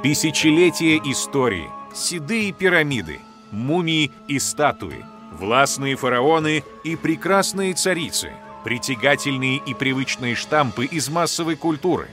[0.00, 3.18] Тысячелетия истории, седые пирамиды,
[3.50, 8.30] мумии и статуи, властные фараоны и прекрасные царицы,
[8.62, 12.06] притягательные и привычные штампы из массовой культуры.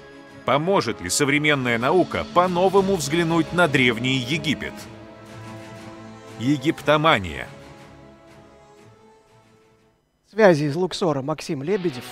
[0.46, 4.74] Поможет ли современная наука по-новому взглянуть на Древний Египет?
[6.40, 7.48] Египтомания.
[10.32, 12.06] Связи из Луксора Максим Лебедев.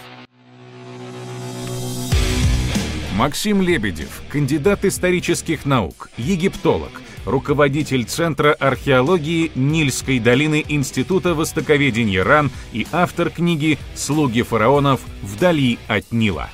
[3.16, 6.90] Максим Лебедев, кандидат исторических наук, египтолог,
[7.26, 16.12] руководитель Центра археологии Нильской долины Института востоковедения РАН и автор книги «Слуги фараонов вдали от
[16.12, 16.50] Нила».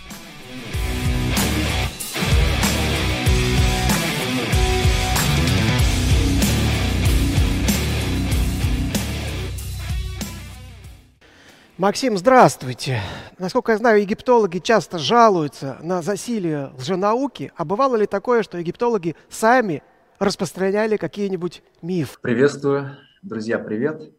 [11.77, 13.01] Максим, здравствуйте.
[13.39, 17.53] Насколько я знаю, египтологи часто жалуются на засилие лженауки.
[17.55, 19.81] А бывало ли такое, что египтологи сами
[20.19, 22.17] распространяли какие-нибудь мифы?
[22.21, 24.11] Приветствую, друзья, привет.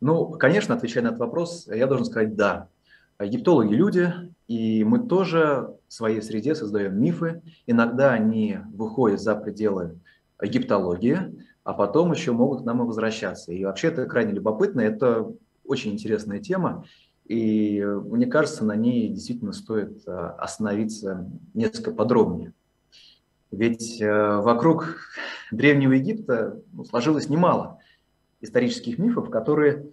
[0.00, 2.68] Ну, конечно, отвечая на этот вопрос, я должен сказать «да».
[3.20, 4.14] Египтологи– люди,
[4.46, 7.42] и мы тоже в своей среде создаем мифы.
[7.66, 9.98] Иногда они выходят за пределы
[10.40, 13.50] египтологии, а потом еще могут к нам и возвращаться.
[13.50, 15.26] И вообще это крайне любопытно, это
[15.64, 16.84] очень интересная тема,
[17.30, 22.54] и мне кажется, на ней действительно стоит э, остановиться несколько подробнее.
[23.52, 24.96] Ведь э, вокруг
[25.52, 27.78] Древнего Египта ну, сложилось немало
[28.40, 29.86] исторических мифов, которые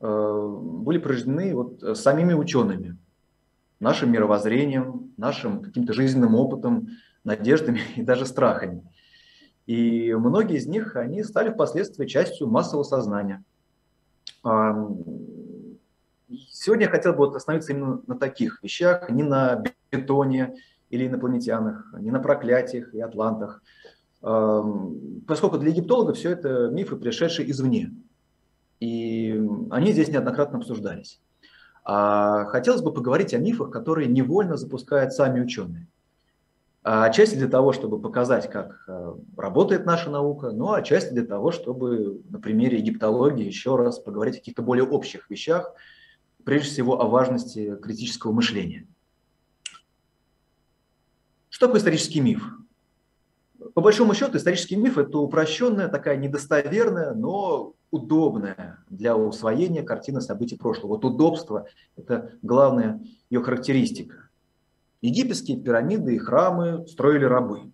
[0.00, 2.96] э, были порождены вот самими учеными,
[3.80, 6.90] нашим мировоззрением, нашим каким-то жизненным опытом,
[7.24, 8.88] надеждами и даже страхами.
[9.66, 13.42] И многие из них, они стали впоследствии частью массового сознания–
[16.50, 20.56] Сегодня я хотел бы остановиться именно на таких вещах, не на бетоне
[20.90, 23.62] или инопланетянах, не на проклятиях и атлантах,
[24.20, 27.92] поскольку для египтологов все это мифы, пришедшие извне.
[28.80, 29.40] И
[29.70, 31.20] они здесь неоднократно обсуждались.
[31.84, 35.86] А хотелось бы поговорить о мифах, которые невольно запускают сами ученые.
[36.82, 41.24] А отчасти для того, чтобы показать, как э, работает наша наука, ну а отчасти для
[41.24, 45.72] того, чтобы на примере египтологии еще раз поговорить о каких-то более общих вещах,
[46.44, 48.86] прежде всего о важности критического мышления.
[51.48, 52.44] Что такое исторический миф?
[53.74, 60.56] По большому счету, исторический миф– это упрощенная, такая недостоверная, но удобная для усвоения картины событий
[60.56, 60.94] прошлого.
[60.94, 61.66] Вот удобство–
[61.96, 63.00] это главная
[63.30, 64.28] ее характеристика.
[65.00, 67.70] Египетские пирамиды и храмы строили рабы.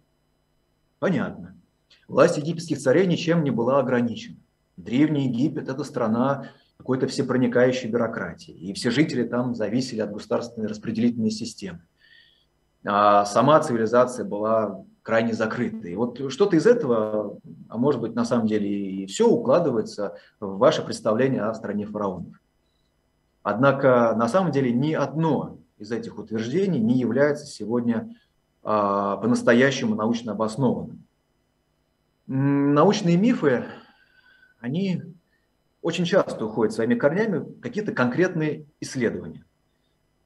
[0.99, 1.57] Понятно.
[2.07, 4.37] Власть египетских царей ничем не была ограничена.
[4.77, 11.31] Древний Египет– это страна какой-то всепроникающей бюрократии, и все жители там зависели от государственной распределительной
[11.31, 11.83] системы.
[12.87, 15.89] А сама цивилизация была крайне закрыта.
[15.89, 20.57] И вот что-то из этого, а может быть на самом деле и все укладывается в
[20.57, 22.41] ваше представление о стране фараонов.
[23.43, 28.17] Однако на самом деле ни одно из этих утверждений не является сегодня
[28.63, 31.05] а, по-настоящему научно обоснованным.
[32.27, 33.67] Научные мифы,
[34.61, 35.03] они
[35.83, 39.45] очень часто уходят своими корнями какие-то конкретные исследования.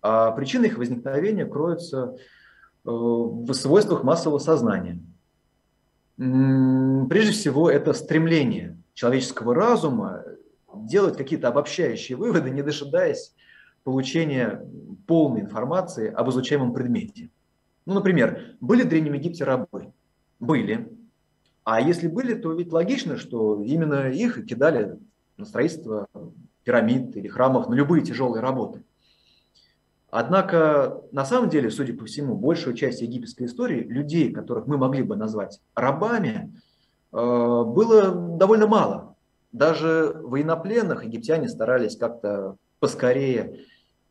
[0.02, 5.00] А причины их возникновения кроются э, в свойствах массового сознания.
[6.16, 10.24] Прежде всего, это стремление человеческого разума
[10.74, 13.34] делать какие-то обобщающие выводы, не дожидаясь
[13.82, 14.64] получения
[15.06, 17.30] полной информации об изучаемом предмете.
[17.86, 19.92] Ну, например, были в Древнем Египте рабы?
[20.40, 20.88] Были.
[21.64, 24.98] А если были, то ведь логично, что именно их кидали
[25.36, 26.08] на строительство
[26.64, 28.82] пирамид или храмов, на любые тяжелые работы.
[30.10, 35.02] Однако, на самом деле, судя по всему, большую часть египетской истории людей, которых мы могли
[35.02, 36.54] бы назвать рабами,
[37.12, 39.16] э, было довольно мало.
[39.50, 43.60] Даже военнопленных египтяне старались как-то поскорее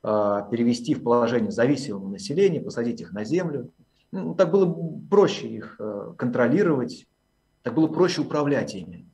[0.06, 3.72] а, перевести в положение зависимого населения, посадить их на землю.
[4.12, 4.74] Ну, так было
[5.10, 7.08] проще их э, контролировать,
[7.62, 9.08] так было проще управлять ими.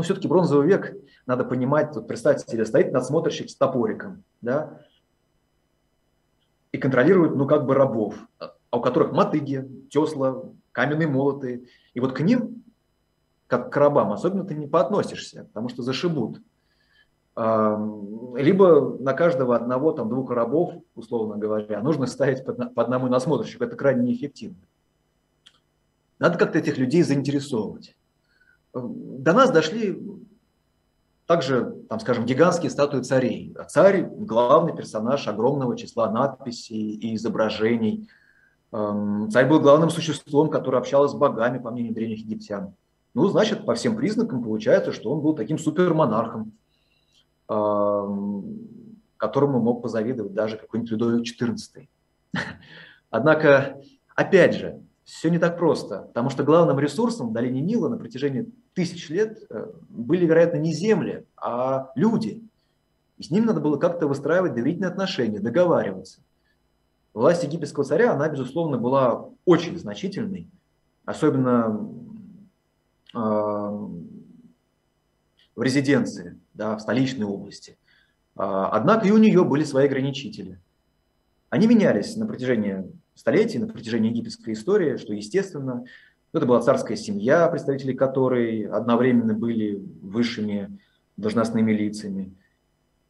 [0.00, 4.80] Но все-таки бронзовый век, надо понимать, вот представьте себе, стоит надсмотрщик с топориком, да,
[6.72, 10.42] и контролирует, ну, как бы рабов, а у которых мотыги, тесла,
[10.72, 11.68] каменные молоты.
[11.92, 12.64] И вот к ним,
[13.46, 16.40] как к рабам, особенно ты не поотносишься, потому что зашибут
[17.36, 23.64] либо на каждого одного, там, двух рабов, условно говоря, нужно ставить по одному насмотрщику.
[23.64, 24.62] Это крайне неэффективно.
[26.18, 27.94] Надо как-то этих людей заинтересовывать.
[28.72, 30.00] До нас дошли
[31.26, 33.54] также, там, скажем, гигантские статуи царей.
[33.68, 38.08] Царь– главный персонаж огромного числа надписей и изображений.
[38.72, 42.74] Эм, царь был главным существом, которое общалось с богами, по мнению древних египтян.
[43.14, 46.52] Ну, значит, по всем признакам получается, что он был таким супермонархом,
[47.48, 48.44] эм,
[49.16, 51.88] которому мог позавидовать даже какой-нибудь Людовик XIV.
[53.10, 53.80] Однако,
[54.16, 58.52] опять же, все не так просто, потому что главным ресурсом в долине Нила на протяжении
[58.74, 62.42] тысяч лет э, были, вероятно, не земли, а люди.
[63.18, 66.20] И с ними надо было как-то выстраивать доверительные отношения, договариваться.
[67.12, 70.48] Власть египетского царя, она, безусловно, была очень значительной,
[71.04, 71.90] особенно
[73.14, 73.92] э, в
[75.62, 77.76] резиденции, да, в столичной области.
[78.36, 80.60] Э, однако и у нее были свои ограничители.
[81.48, 82.84] Они менялись на протяжении
[83.14, 85.84] столетий, на протяжении египетской истории, что естественно.
[86.32, 90.78] Это была царская семья, представители которой одновременно были высшими
[91.16, 92.32] должностными лицами,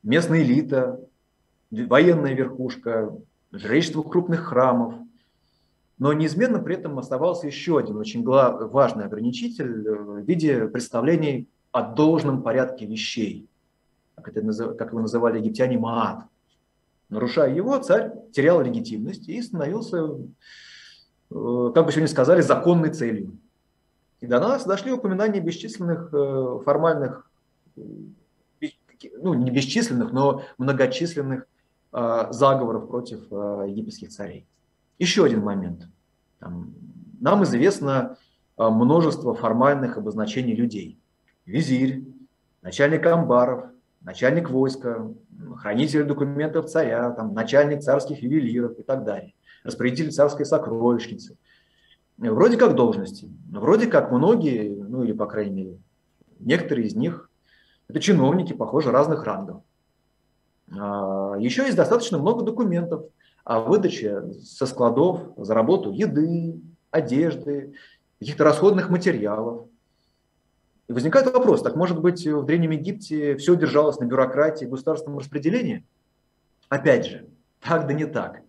[0.03, 1.01] местная элита,
[1.71, 3.15] военная верхушка,
[3.53, 4.95] жречество крупных храмов.
[5.99, 11.83] Но неизменно при этом оставался еще один очень важный ограничитель э, в виде представлений о
[11.83, 13.47] должном порядке вещей,
[14.17, 16.25] как, это, как его называли египтяне, маат.
[17.11, 20.09] Нарушая его, царь терял легитимность и становился,
[21.31, 23.39] как бы сегодня сказали, законной целью.
[24.21, 27.31] И до нас дошли упоминания бесчисленных э, формальных,
[27.77, 31.47] ну не бесчисленных, но многочисленных
[31.93, 34.47] э, заговоров против египетских царей.
[34.99, 35.89] Еще один момент.
[36.41, 38.19] Нам известно
[38.57, 40.99] множество формальных обозначений людей.
[41.47, 42.05] Визирь,
[42.61, 43.71] начальник амбаров,
[44.03, 45.11] начальник войска,
[45.57, 49.35] хранитель документов царя, там, начальник царских ювелиров и так далее,
[49.65, 51.37] распорядитель царской сокровищницы.
[52.19, 55.79] Вроде как должности, вроде как многие, ну или по крайней мере
[56.39, 57.31] некоторые из них,
[57.89, 59.63] это чиновники, похоже, разных рангов.
[60.79, 63.05] А, еще есть достаточно много документов
[63.45, 66.61] о выдаче со складов за работу еды,
[66.91, 67.75] одежды,
[68.19, 69.67] каких-то расходных материалов.
[70.89, 75.87] И возникает вопрос, так может быть в Древнем Египте все держалось на бюрократии государственном распределении?
[76.69, 77.29] Опять же,
[77.61, 78.43] так да не так.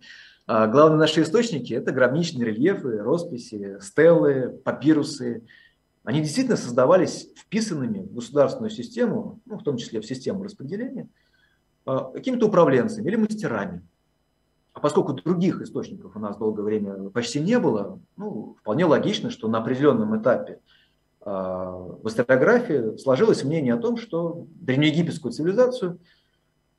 [0.47, 5.43] А главные наши источники– это гробничные рельефы, росписи, стелы, папирусы.
[6.03, 11.07] Они действительно создавались вписанными в государственную систему, ну, в том числе в систему распределения,
[11.85, 13.85] а, какими-то управленцами или мастерами.
[14.73, 19.47] А поскольку других источников у нас долгое время почти не было, ну, вполне логично, что
[19.47, 20.59] на определенном этапе
[21.21, 25.99] а, в историографии сложилось мнение о том, что древнеегипетскую цивилизацию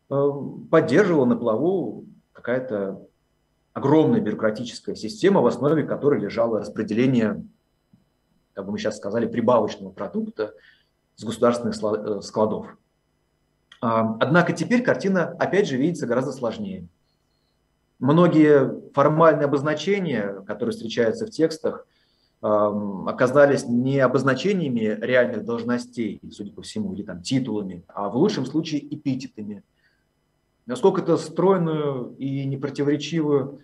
[0.09, 3.07] поддерживала на плаву какая-то
[3.73, 7.45] огромная бюрократическая система, в основе которой лежало распределение,
[8.55, 10.55] как бы мы сейчас сказали, прибавочного продукта
[11.17, 12.67] с государственных э, складов.
[13.81, 16.87] А, однако теперь картина, опять же, видится гораздо сложнее.
[17.99, 21.87] Многие формальные обозначения, которые встречаются в текстах,
[22.43, 28.85] оказались не обозначениями реальных должностей, судя по всему, или там титулами, а в лучшем случае
[28.93, 29.63] эпитетами.
[30.67, 33.61] Насколько это стройную и непротиворечивую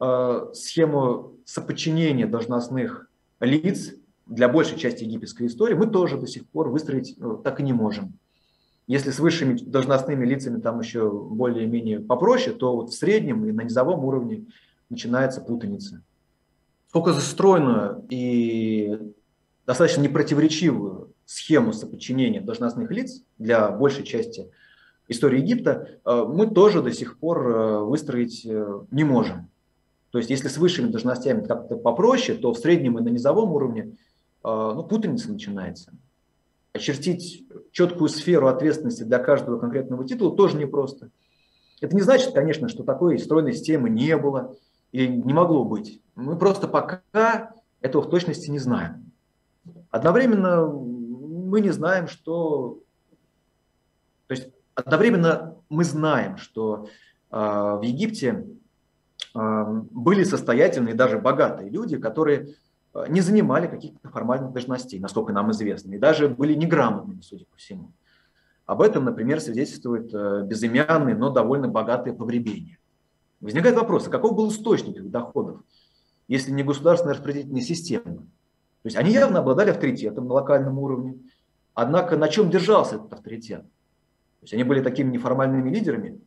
[0.00, 3.08] э, схему соподчинения должностных
[3.40, 3.94] лиц
[4.26, 7.72] для большей части египетской истории мы тоже до сих пор выстроить ну, так и не
[7.72, 8.14] можем.
[8.86, 13.62] Если с высшими должностными лицами там еще более-менее попроще, то вот в среднем и на
[13.62, 14.46] низовом уровне
[14.88, 16.02] начинается путаница
[16.90, 18.98] сколько застроенную и
[19.64, 24.50] достаточно непротиворечивую схему соподчинения должностных лиц для большей части
[25.10, 29.50] истории Египта э, мы тоже до сих пор э, выстроить э, не можем.
[30.10, 33.96] То есть если с высшими должностями как-то попроще, то в среднем и на низовом уровне
[34.42, 35.92] ну, путаница начинается.
[36.72, 41.10] Очертить четкую сферу ответственности для каждого конкретного титула тоже непросто.
[41.80, 44.56] Это не значит, конечно, что такой стройной системы не было
[44.90, 46.00] или не могло быть.
[46.16, 47.02] Мы просто пока
[47.80, 49.12] этого в точности не знаем.
[49.90, 52.80] Одновременно мы не знаем, что...
[54.26, 56.88] То есть одновременно мы знаем, что
[57.30, 58.46] э, в Египте
[59.34, 62.54] э, были состоятельные, даже богатые люди, которые
[62.92, 67.56] а, не занимали каких-то формальных должностей, насколько нам известно, и даже были неграмотными, судя по
[67.56, 67.92] всему.
[68.66, 72.78] Об этом, например, свидетельствует э, безымянные, но довольно богатые погребения.
[73.40, 75.62] Возникает вопрос, а каков был источник их доходов?
[76.30, 78.04] если не государственная распределительная система.
[78.04, 81.18] То есть они явно обладали авторитетом на локальном уровне.
[81.74, 83.64] Однако на чем держался этот авторитет?
[84.40, 86.20] То есть они были такими неформальными лидерами.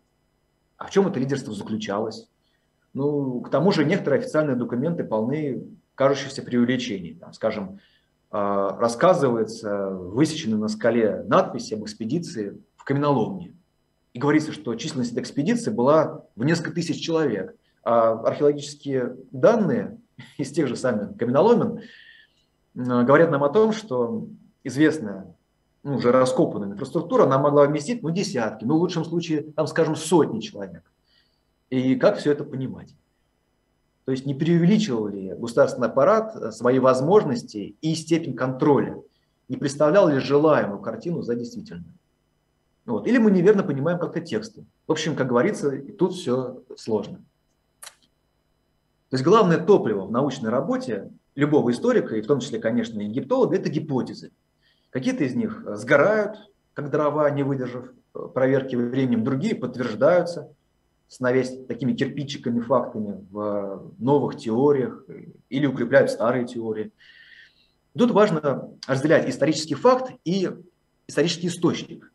[0.78, 2.30] А в чем это лидерство заключалось?
[2.94, 5.64] Ну, к тому же некоторые официальные документы полны
[5.96, 7.16] кажущихся преувеличений.
[7.16, 7.80] Там, скажем,
[8.30, 13.56] а, рассказывается высеченная на скале надпись об экспедиции в каменоломне.
[14.14, 17.56] И говорится, что численность экспедиции была в несколько тысяч человек.
[17.84, 19.98] А археологические данные
[20.38, 21.82] из тех же самых каменоломен
[22.76, 24.28] говорят нам о том, что
[24.64, 25.36] известная,
[25.84, 29.96] ну, уже раскопанная инфраструктура, она могла вместить ну, десятки, ну, в лучшем случае, там, скажем,
[29.96, 30.84] сотни человек.
[31.70, 32.96] И как все это понимать?
[34.06, 39.02] То есть не преувеличивал ли государственный аппарат свои возможности и степень контроля?
[39.50, 41.94] Не представлял ли желаемую картину за действительную?
[42.86, 43.08] Вот.
[43.08, 44.66] Или мы неверно понимаем как-то тексты.
[44.88, 47.24] В общем, как говорится, и тут все сложно.
[49.10, 53.56] То есть главное топливо в научной работе любого историка, и в том числе, конечно, египтолога,
[53.56, 54.32] это гипотезы.
[54.94, 56.38] Какие-то из них сгорают,
[56.76, 57.88] как дрова, не выдержав
[58.36, 60.54] проверки временем, другие подтверждаются,
[61.08, 65.04] становясь такими кирпичиками, фактами в новых теориях
[65.50, 66.92] или укрепляют старые теории.
[67.98, 70.52] Тут важно разделять исторический факт и
[71.08, 72.12] исторический источник.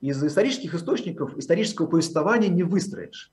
[0.00, 3.30] Из исторических источников исторического повествования не выстроишь.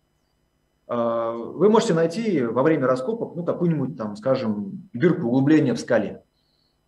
[0.88, 6.24] А, вы можете найти во время раскопок ну, какую-нибудь, там, скажем, дырку углубления в скале.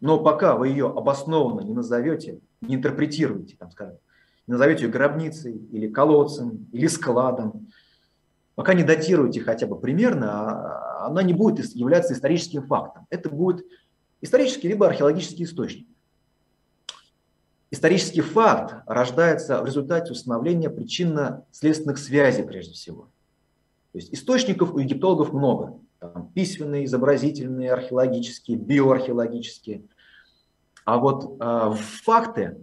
[0.05, 3.97] Но пока вы ее обоснованно не назовете, не интерпретируете, там, скажем,
[4.45, 7.69] не назовете ее гробницей или колодцем или складом,
[8.53, 13.07] пока не датируете хотя бы примерно, а, она не будет являться историческим фактом.
[13.09, 13.65] Это будет
[14.21, 15.88] исторический либо археологический источник.
[17.71, 23.09] Исторический факт рождается в результате установления причинно-следственных связей прежде всего.
[23.91, 25.79] То есть источников у египтологов много.
[25.97, 29.85] Там, письменные, изобразительные, археологические, биоархеологические.
[30.85, 31.73] А вот э,
[32.03, 32.57] факты,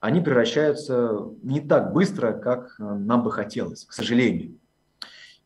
[0.00, 4.56] они превращаются не так быстро, как нам бы хотелось, к сожалению.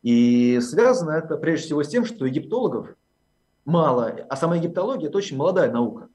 [0.01, 2.95] И связано это прежде всего с тем, что египтологов
[3.65, 6.07] мало, а сама египтология– это очень молодая наука.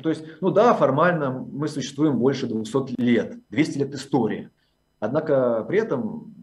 [0.00, 4.50] То есть, ну да, формально мы существуем больше 200 лет, 200 лет истории.
[5.00, 6.34] Однако при этом,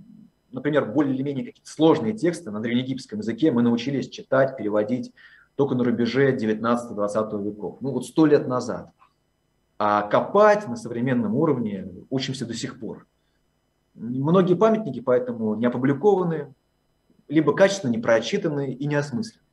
[0.52, 5.14] например, более или менее какие-то сложные тексты на древнеегипетском языке мы научились читать, переводить
[5.60, 7.80] только на рубеже 19-20 веков.
[7.82, 8.92] Ну вот сто лет назад.
[9.78, 13.06] А копать на современном уровне учимся до сих пор.
[13.94, 16.54] Многие памятники поэтому не опубликованы,
[17.28, 19.44] либо качественно не прочитаны и не осмыслены.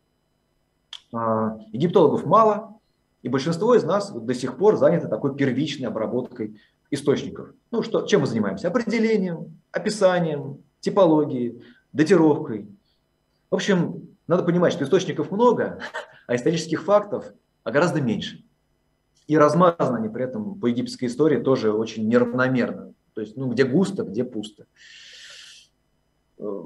[1.13, 2.79] А, египтологов мало,
[3.23, 6.61] и большинство из нас до сих пор заняты такой первичной обработкой
[6.93, 7.49] источников.
[7.73, 8.69] Ну, что, чем мы занимаемся?
[8.69, 12.69] Определением, описанием, типологией, датировкой.
[13.51, 15.81] В общем, надо понимать, что источников много,
[16.27, 17.33] а исторических фактов
[17.65, 18.45] гораздо меньше.
[19.27, 22.95] И размазаны они при этом по египетской истории тоже очень неравномерно.
[23.15, 24.67] То есть, ну, где густо, где пусто.
[26.39, 26.63] Э,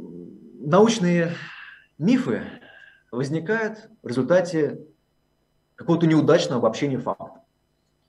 [0.61, 1.33] научные
[1.97, 2.43] мифы
[3.11, 4.81] возникают в результате
[5.75, 7.39] какого-то неудачного обобщения фактов.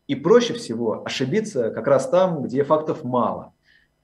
[0.08, 3.54] И проще всего ошибиться как раз там, где фактов мало.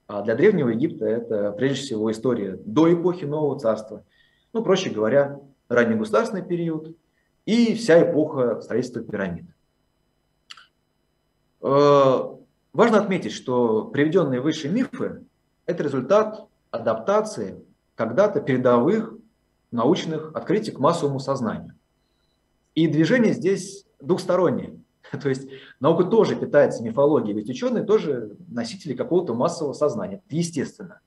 [0.06, 4.04] А для Древнего Египта это прежде всего история до эпохи Нового Царства.
[4.52, 6.96] Ну, проще говоря, ранний государственный период
[7.44, 9.46] и вся эпоха строительства пирамид.
[11.60, 12.20] Э,
[12.72, 15.24] важно отметить, что приведенные выше мифы–
[15.66, 17.62] это результат адаптации
[17.94, 19.14] когда-то передовых
[19.70, 21.74] научных открытий к массовому сознанию.
[22.74, 24.78] И движение здесь двухстороннее.
[25.22, 25.48] То есть
[25.80, 31.00] наука тоже питается мифологией, ведь ученые тоже носители какого-то массового сознания, естественно.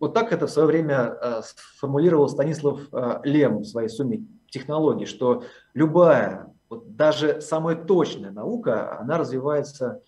[0.00, 5.06] Вот так это в свое время э, сформулировал Станислав э, Лем в своей сумме технологий,
[5.06, 10.00] что любая, вот даже самая точная наука, она развивается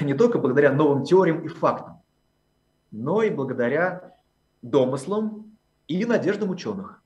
[0.00, 2.02] не только благодаря новым теориям и фактам,
[2.90, 4.16] но и благодаря
[4.62, 5.56] домыслам
[5.88, 7.02] и надеждам ученых.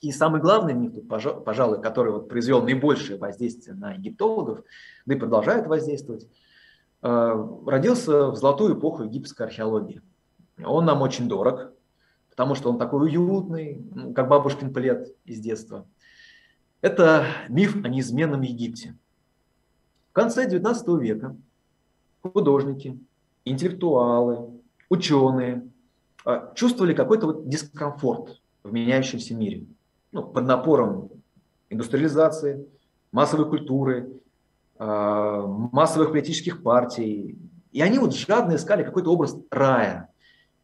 [0.00, 4.64] И самый главный миф, пожалуй, который вот произвел наибольшее воздействие на египтологов,
[5.06, 6.26] да и продолжает воздействовать,
[7.02, 10.02] э, родился в золотую эпоху египетской археологии.
[10.64, 11.72] Он нам очень дорог,
[12.30, 15.86] потому что он такой уютный, как бабушкин плед из детства.
[16.80, 18.96] Это миф о неизменном Египте.
[20.10, 21.36] В конце XIX века
[22.22, 22.98] художники,
[23.44, 25.68] интеллектуалы, ученые
[26.26, 29.66] э, чувствовали какой-то вот дискомфорт в меняющемся мире
[30.12, 31.10] ну, под напором
[31.70, 32.66] индустриализации,
[33.10, 34.20] массовой культуры,
[34.78, 37.38] а, массовых политических партий.
[37.72, 40.08] И они вот жадно искали какой-то образ рая,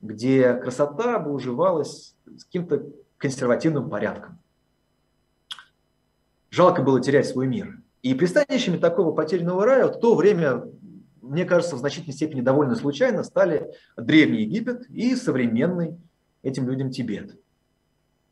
[0.01, 2.87] где красота бы уживалась с каким-то
[3.17, 4.39] консервативным порядком.
[6.51, 7.83] Жалко было терять свой мир.
[8.03, 10.65] И пристанищами такого потерянного рая в то время,
[11.21, 15.99] мне кажется, в значительной степени довольно случайно стали Древний Египет и современный
[16.43, 17.37] этим людям Тибет.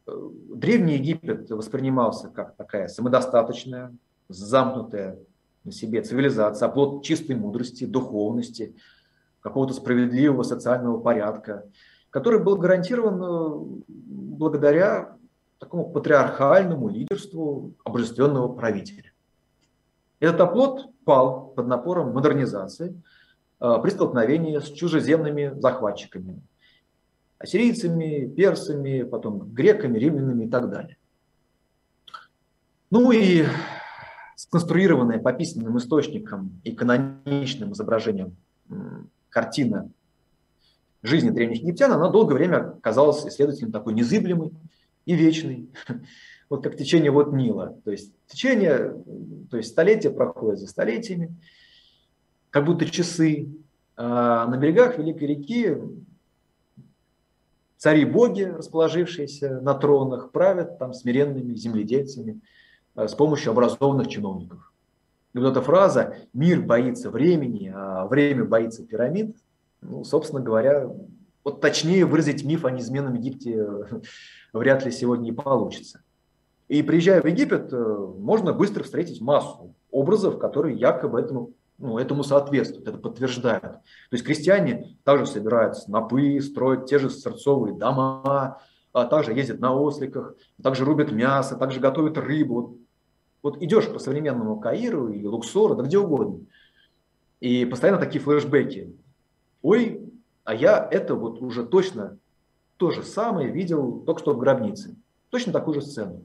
[0.07, 3.93] Древний Египет воспринимался как такая самодостаточная,
[4.29, 5.19] замкнутая
[5.65, 8.77] на себе цивилизация, оплот чистой мудрости, духовности,
[9.47, 11.67] какого-то справедливого социального порядка,
[12.11, 15.17] который был гарантирован э, благодаря
[15.61, 19.13] такому патриархальному лидерству обожествленного правителя.
[20.19, 23.01] Этот оплот пал под напором модернизации
[23.61, 26.43] э, при столкновении с чужеземными захватчиками,
[27.39, 30.97] ассирийцами, персами, потом греками, римлянами и так далее.
[32.91, 33.45] Ну и
[34.35, 38.37] сконструированная по письменным источникам и каноничным изображением
[39.37, 39.91] картина
[41.03, 44.55] жизни древних египтян, она долгое время казалась исследователем такой незыблемой
[45.05, 45.69] и вечной,
[46.49, 47.77] вот как течение вот Нила.
[47.85, 48.95] То есть течение,
[49.51, 51.37] то есть столетия проходят за столетиями,
[52.49, 53.49] как будто часы.
[53.95, 55.77] А на берегах Великой реки
[57.77, 62.41] цари-боги, расположившиеся на тронах, правят там смиренными земледельцами
[62.95, 64.73] э, с помощью образованных чиновников.
[65.37, 69.37] И вот эта фраза «мир боится времени, а время боится пирамид»,
[69.83, 70.91] ну, собственно говоря,
[71.45, 73.63] вот точнее выразить миф о неизменном Египте
[74.55, 76.01] вряд ли сегодня не получится.
[76.69, 82.25] И приезжая в Египет, э, можно быстро встретить массу образов, которые якобы этому, ну, этому
[82.25, 83.63] соответствуют, это подтверждают.
[83.63, 88.59] То есть крестьяне также собирают снопы, строят те же сырцовые дома,
[88.95, 92.79] а также ездят на осликах, также рубят мясо, также готовят рыбу.
[93.43, 96.45] Вот идешь по современному Каиру или Луксору, да где угодно,
[97.41, 98.97] и постоянно такие флешбеки.
[99.63, 100.13] Ой,
[100.45, 102.19] а я это вот уже точно
[102.77, 104.97] то же самое видел только что в гробнице.
[105.31, 106.25] Точно такую же сцену.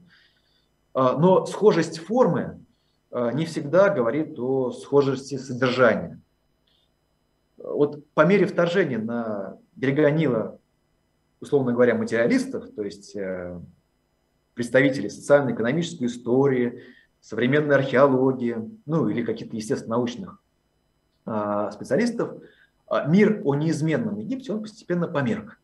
[0.94, 2.64] А, но схожесть формы
[3.12, 6.20] а, не всегда говорит о схожести содержания.
[7.58, 10.60] Вот по мере вторжения на берега Нила,
[11.40, 13.60] условно говоря, материалистов, то есть э,
[14.56, 16.84] представителей социально-экономической истории,
[17.22, 20.42] современной археологии, ну или каких-то естественно-научных
[21.26, 22.34] а, специалистов,
[23.08, 25.58] мир о неизменном Египте, он постепенно померк.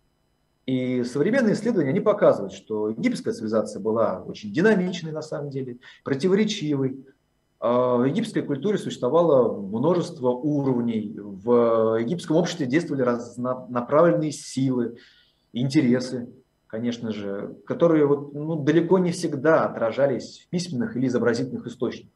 [0.66, 7.06] И современные исследования, они показывают, что египетская цивилизация была очень динамичной на самом деле, противоречивой.
[7.60, 11.16] А в египетской культуре существовало множество уровней.
[11.18, 14.98] В египетском обществе действовали разнонаправленные силы,
[15.54, 16.30] интересы,
[16.68, 22.14] конечно же, которые вот, ну, далеко не всегда отражались в письменных или изобразительных источниках.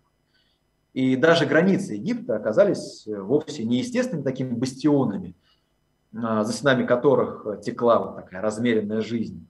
[0.94, 5.36] И даже границы Египта оказались вовсе не естественными такими бастионами–
[6.14, 9.48] а, за стенами которых текла вот такая размеренная жизнь,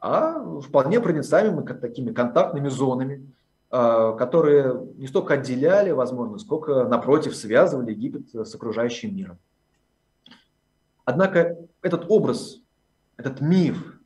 [0.00, 3.32] а вполне проницаемыми как такими контактными зонами,
[3.70, 9.38] а, которые не столько отделяли, возможно, сколько, напротив, связывали Египет с окружающим миром.
[11.04, 12.58] Однако этот образ,
[13.16, 13.99] этот миф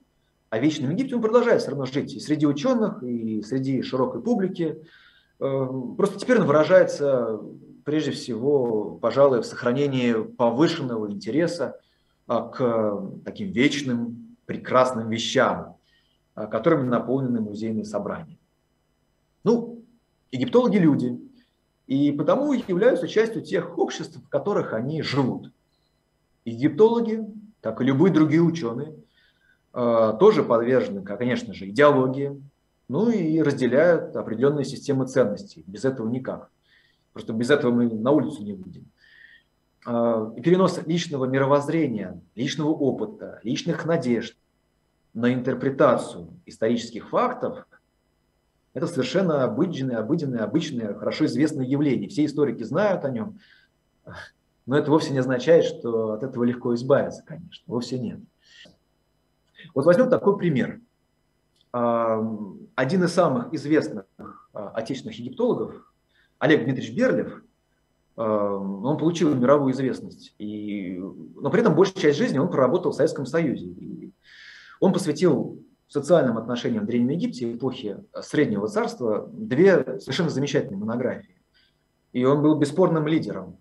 [0.54, 4.78] о вечном Египте, он продолжает все равно жить и среди ученых, и среди широкой публики.
[5.40, 7.40] Э, просто теперь он выражается
[7.84, 11.78] прежде всего, пожалуй, в сохранении повышенного интереса
[12.26, 15.76] а, к таким вечным, прекрасным вещам,
[16.34, 18.38] а, которыми наполнены музейные собрания.
[19.42, 19.82] Ну,
[20.30, 21.20] египтологи– люди,
[21.86, 25.52] и потому являются частью тех обществ, в которых они живут.
[26.46, 27.26] Египтологи,
[27.60, 29.03] как и любые другие ученые, а,
[29.74, 32.40] тоже подвержены, конечно же, идеологии,
[32.88, 35.64] ну и разделяют определенные системы ценностей.
[35.66, 36.50] Без этого никак.
[37.12, 38.86] Просто без этого мы на улицу не выйдем.
[39.86, 44.36] А, перенос личного мировоззрения, личного опыта, личных надежд
[45.12, 47.66] на интерпретацию исторических фактов–
[48.74, 52.08] это совершенно обыденное, обыденное, обычное, хорошо известное явление.
[52.08, 53.38] Все историки знают о нем,
[54.66, 58.18] но это вовсе не означает, что от этого легко избавиться, конечно, вовсе нет.
[59.74, 60.80] Вот возьмем такой пример.
[61.72, 62.20] А,
[62.74, 64.06] один из самых известных
[64.52, 65.74] а, отечественных египтологов,
[66.38, 67.42] Олег Дмитриевич Берлев–
[68.16, 70.34] он получил мировую известность.
[70.38, 70.98] И,
[71.36, 73.66] но при этом большую часть жизни он проработал в Советском Союзе.
[73.66, 74.12] И
[74.80, 81.42] он посвятил социальным отношениям в Древнем Египте эпохи Среднего Царства две совершенно замечательные монографии.
[82.12, 83.58] И он был бесспорным лидером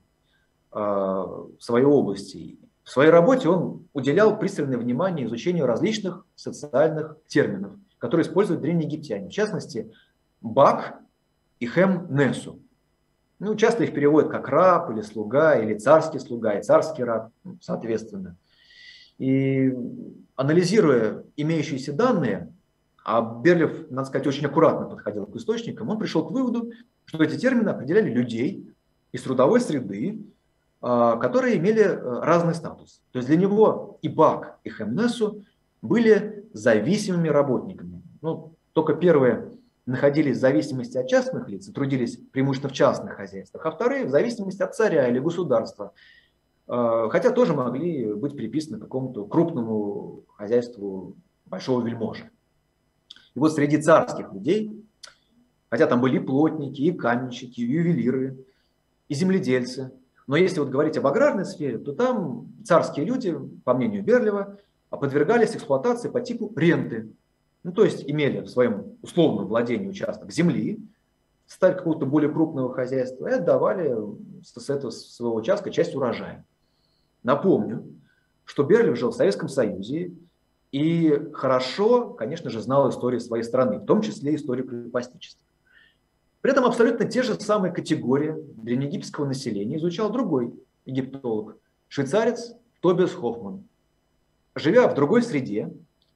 [0.71, 2.59] э, в своей области.
[2.83, 9.29] В своей работе он уделял пристальное внимание изучению различных социальных терминов, которые используют древние египтяне.
[9.29, 9.91] В частности,
[10.41, 10.99] бак
[11.59, 12.59] и хем несу.
[13.39, 18.37] Ну, часто их переводят как раб или слуга, или царский слуга, и царский раб, соответственно.
[19.17, 19.73] И
[20.35, 22.53] анализируя имеющиеся данные,
[23.05, 26.71] а Берлев, надо сказать, очень аккуратно подходил к источникам, он пришел к выводу,
[27.05, 28.73] что эти термины определяли людей
[29.11, 30.21] из трудовой среды,
[31.17, 33.01] которые имели э, разный статус.
[33.11, 35.45] То есть для него и Бак, и Хемнесу
[35.81, 38.01] были зависимыми работниками.
[38.21, 39.53] Ну, только первые
[39.85, 44.61] находились в зависимости от частных лиц трудились преимущественно в частных хозяйствах, а вторые в зависимости
[44.61, 45.93] от царя или государства.
[46.67, 51.15] э, хотя тоже могли быть приписаны какому-то крупному хозяйству
[51.45, 52.29] большого вельможи.
[53.35, 54.85] И вот среди царских людей,
[55.69, 58.45] хотя там были и плотники, и каменщики, и ювелиры,
[59.07, 59.93] и земледельцы,
[60.27, 64.57] но если вот говорить об аграрной сфере, то там царские люди, по мнению Берлева,
[64.89, 67.09] подвергались эксплуатации по типу ренты.
[67.63, 70.79] Ну, то есть имели в своем условном владении участок земли,
[71.47, 73.95] стали какого-то более крупного хозяйства и отдавали
[74.43, 76.45] с этого своего участка часть урожая.
[77.23, 77.85] Напомню,
[78.45, 80.13] что Берлев жил в Советском Союзе
[80.71, 85.45] и хорошо, конечно же, знал историю своей страны, в том числе историю крепостничества.
[86.43, 90.53] При этом абсолютно те же самые категории древнеегипетского населения изучал другой
[90.85, 91.55] египтолог,
[91.87, 93.63] швейцарец Тобиас Хоффман.
[94.53, 95.71] Живя в другой среде,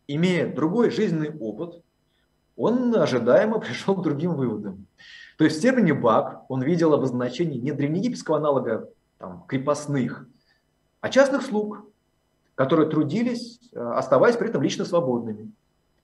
[0.06, 1.82] имея другой жизненный опыт,
[2.58, 4.86] он ожидаемо пришел к другим выводам.
[5.38, 10.28] То есть в термине «бак» он видел обозначение не древнеегипетского аналога там, крепостных,
[11.00, 11.86] а частных слуг,
[12.56, 15.54] которые трудились, э, оставаясь при этом лично свободными.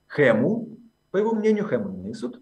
[0.08, 0.78] Хему,
[1.12, 2.40] по его мнению, Хему Нейсут, э,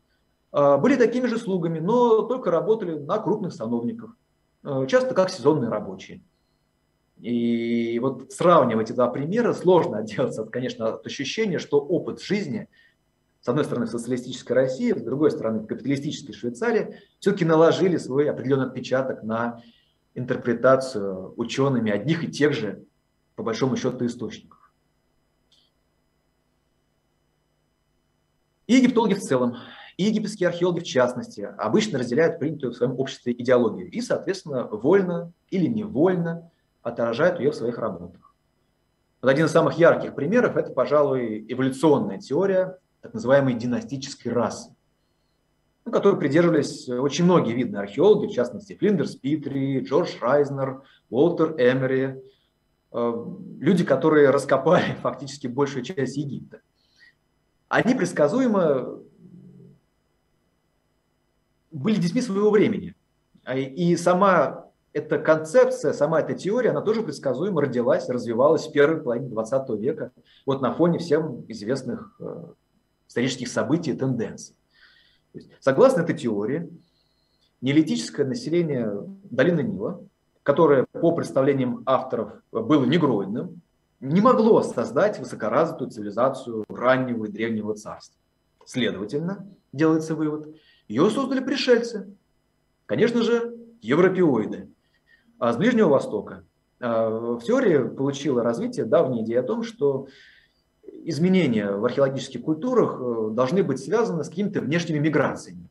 [0.52, 4.12] были такими же слугами, но только работали на крупных сановников,
[4.64, 6.22] э, часто как сезонные рабочие.
[7.22, 12.68] И вот сравнивать эти два примера сложно отделаться, конечно, от ощущения, что опыт жизни,
[13.42, 18.30] с одной стороны, в социалистической России, с другой стороны, в капиталистической Швейцарии, все-таки наложили свой
[18.30, 19.62] определенный отпечаток на
[20.16, 22.84] интерпретацию учеными одних и тех же,
[23.36, 24.60] по большому счету, источников.
[28.68, 29.58] И египтологи в целом,
[29.98, 35.68] египетские археологи в частности, обычно разделяют принятую в своем обществе идеологию и, соответственно, вольно или
[35.68, 36.50] невольно
[36.82, 38.34] отражают ее в своих работах.
[39.22, 44.76] Вот один из самых ярких примеров– это, пожалуй, эволюционная теория так называемой династической расы,
[45.86, 52.22] ну, которой придерживались очень многие видные археологи, в частности, Флиндерс Питри, Джордж Райзнер, Уолтер Эмери,
[52.92, 53.26] э,
[53.60, 56.62] люди, которые раскопали фактически большую часть Египта.
[57.68, 59.00] Они предсказуемо
[61.72, 62.96] были детьми своего времени.
[63.56, 69.30] И сама эта концепция, сама эта теория, она тоже предсказуемо родилась, развивалась в первой половине
[69.30, 70.12] 20 века,
[70.46, 72.44] вот на фоне всем известных э,
[73.08, 74.56] исторических событий и тенденций.
[75.60, 76.70] Согласно этой теории,
[77.62, 78.92] неолитическое население
[79.24, 80.02] долины Нила,
[80.44, 83.62] которое по представлениям авторов было негроидным,
[84.02, 88.20] не могло создать высокоразвитую цивилизацию раннего и древнего царства.
[88.66, 90.54] Следовательно, делается вывод,
[90.92, 92.14] ее создали пришельцы.
[92.86, 94.68] Конечно же, европеоиды,
[95.40, 96.44] а с Ближнего Востока.
[96.82, 100.08] А, в теории получила развитие давняя идея о том, что
[100.84, 105.70] изменения в археологических культурах э, должны быть связаны с какими-то внешними миграциями,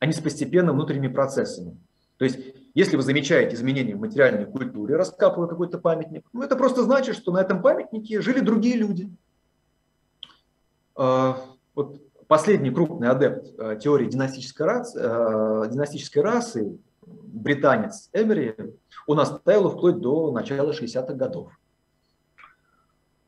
[0.00, 1.78] а не с постепенными внутренними процессами.
[2.18, 2.38] То есть,
[2.74, 7.32] если вы замечаете изменения в материальной культуре, раскапывая какой-то памятник, ну, это просто значит, что
[7.32, 9.08] на этом памятнике жили другие люди.
[10.94, 11.40] А,
[11.74, 18.54] вот последний крупный адепт э, теории династической расы, э, династической расы британец Эмери,
[19.06, 21.52] он оставил вплоть до начала 60-х годов.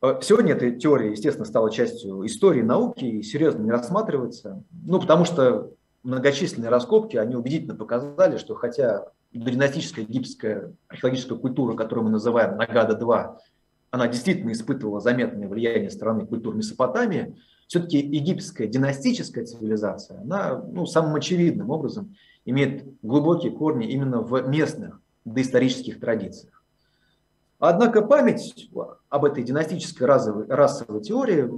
[0.03, 5.25] Э, сегодня эта теория, естественно, стала частью истории науки и серьезно не рассматривается, ну, потому
[5.25, 5.71] что
[6.03, 13.37] многочисленные раскопки, они убедительно показали, что хотя династическая египетская археологическая культура, которую мы называем Нагада-2,
[13.91, 17.37] она действительно испытывала заметное влияние страны культур Месопотамии,
[17.69, 25.01] все-таки египетская династическая цивилизация, она ну, самым очевидным образом имеет глубокие корни именно в местных
[25.27, 26.65] доисторических традициях.
[27.59, 28.71] Однако память
[29.11, 31.51] об этой династической расовой, расовой теории,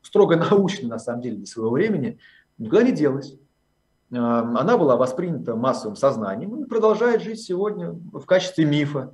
[0.00, 2.18] строго научной на самом деле для своего времени,
[2.56, 3.34] никуда не делась.
[4.12, 9.12] Эм, она была воспринята массовым сознанием и продолжает жить сегодня в качестве мифа,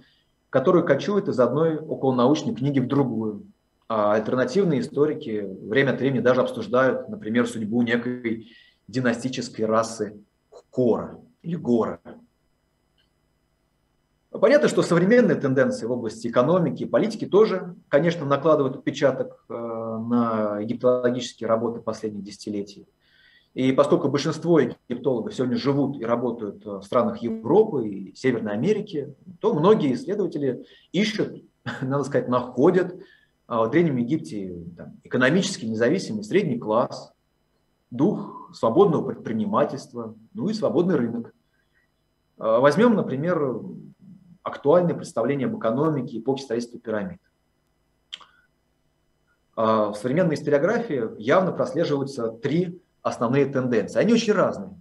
[0.51, 3.46] который кочует из одной околонаучной книги в другую.
[3.95, 8.51] А альтернативные историки время от времени даже обсуждают, например, судьбу некой
[8.89, 10.19] династической расы
[10.71, 12.01] Кора или Гора.
[14.31, 20.61] Понятно, что современные тенденции в области экономики и политики тоже, конечно, накладывают отпечаток э, на
[20.61, 22.89] египтологические работы последних десятилетий.
[23.53, 29.53] И поскольку большинство египтологов сегодня живут и работают в странах Европы и Северной Америки, то
[29.53, 31.45] многие исследователи ищут,
[31.83, 32.95] надо сказать, находят
[33.61, 37.12] в Древнем Египте там, экономически независимый средний класс,
[37.91, 41.35] дух свободного предпринимательства, ну и свободный рынок.
[42.38, 43.61] А, возьмем, например,
[44.43, 47.21] актуальное представление об экономике и эпохе строительства пирамид.
[49.55, 54.01] А, в современной историографии явно прослеживаются три основные тенденции.
[54.01, 54.81] Они очень разные.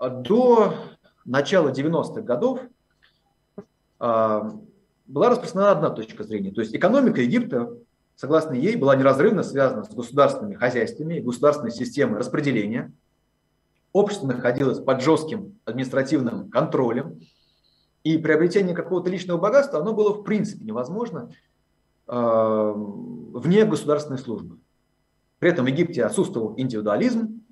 [0.00, 0.74] До
[1.24, 2.60] начала 90-х годов
[5.06, 6.52] была распространена одна точка зрения.
[6.52, 7.72] То есть экономика Египта,
[8.14, 12.92] согласно ей, была неразрывно связана с государственными хозяйствами и государственной системой распределения.
[13.92, 17.20] Общество находилось под жестким административным контролем,
[18.06, 21.28] и приобретение какого-то личного богатства, оно было в принципе невозможно
[22.06, 24.58] э, вне государственной службы.
[25.40, 27.42] При этом в Египте отсутствовал индивидуализм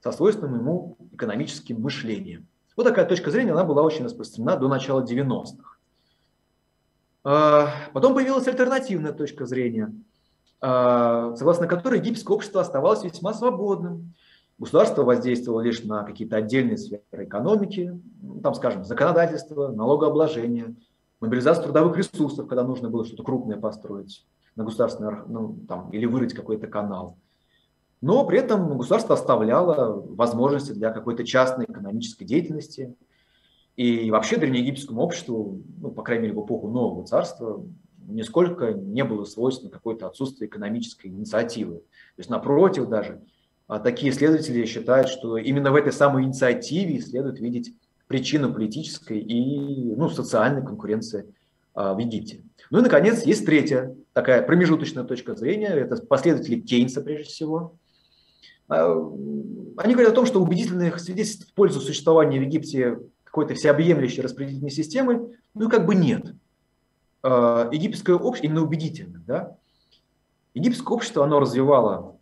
[0.00, 2.46] со свойственным ему экономическим мышлением.
[2.76, 5.69] Вот такая точка зрения, она была очень распространена до начала 90-х.
[7.24, 9.94] Э, потом появилась альтернативная точка зрения,
[10.62, 14.14] э, согласно которой египетское общество оставалось весьма свободным,
[14.60, 20.74] Государство воздействовало лишь на какие-то отдельные сферы экономики, ну, там, скажем, законодательство, налогообложение,
[21.18, 26.34] мобилизацию трудовых ресурсов, когда нужно было что-то крупное построить на государственный, ну, там, или вырыть
[26.34, 27.16] какой-то канал.
[28.02, 32.94] Но при этом государство оставляло возможности для какой-то частной экономической деятельности.
[33.80, 37.64] И вообще древнеегипетскому обществу, ну, по крайней мере, в эпоху нового царства,
[38.06, 41.76] нисколько не было свойственно какое-то отсутствие экономической инициативы.
[41.76, 43.22] То есть, напротив, даже
[43.68, 47.72] а такие исследователи считают, что именно в этой самой инициативе следует видеть
[48.06, 51.32] причину политической и ну, социальной конкуренции
[51.72, 52.42] а, в Египте.
[52.70, 55.68] Ну и, наконец, есть третья такая промежуточная точка зрения.
[55.68, 57.76] Это последователи Кейнса, прежде всего.
[58.68, 58.92] А,
[59.78, 62.98] они говорят о том, что убедительных свидетельств в пользу существования в Египте
[63.30, 66.34] какой-то всеобъемлющей распределительной системы, ну как бы нет.
[67.22, 69.22] Египетское общество именно убедительно.
[69.24, 69.56] Да?
[70.54, 72.16] Египетское общество, оно развивало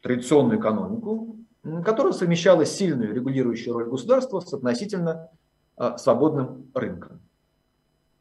[0.00, 1.36] традиционную экономику,
[1.84, 5.28] которая совмещала сильную регулирующую роль государства с относительно
[5.76, 7.20] а, свободным рынком.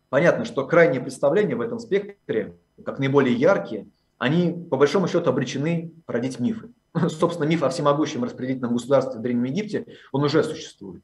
[0.10, 5.92] Понятно, что крайние представления в этом спектре, как наиболее яркие, они по большому счету обречены
[6.06, 6.72] породить мифы.
[7.10, 11.04] Собственно, миф о всемогущем распределительном государстве в Древнем Египте, он уже существует.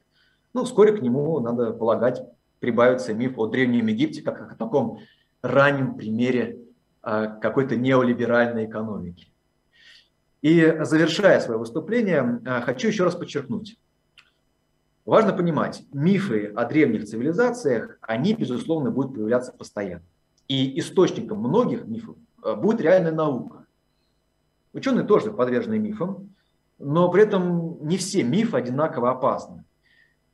[0.54, 2.24] Ну, вскоре к нему, надо полагать,
[2.60, 5.00] прибавится миф о Древнем Египте, как о таком
[5.42, 6.60] раннем примере
[7.02, 9.32] а, какой-то неолиберальной экономики.
[10.42, 13.78] И завершая свое выступление, э, хочу еще раз подчеркнуть.
[15.06, 20.06] Важно понимать, мифы о древних цивилизациях, они, безусловно, будут появляться постоянно.
[20.48, 23.66] И источником многих мифов э, будет реальная наука.
[24.72, 26.34] Ученые тоже подвержены мифам,
[26.78, 29.66] но при этом не все мифы одинаково опасны.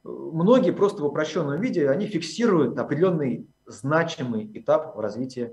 [0.05, 5.51] Многие просто в упрощенном виде, они фиксируют определенный значимый этап в развитии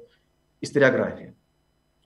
[0.60, 1.34] историографии.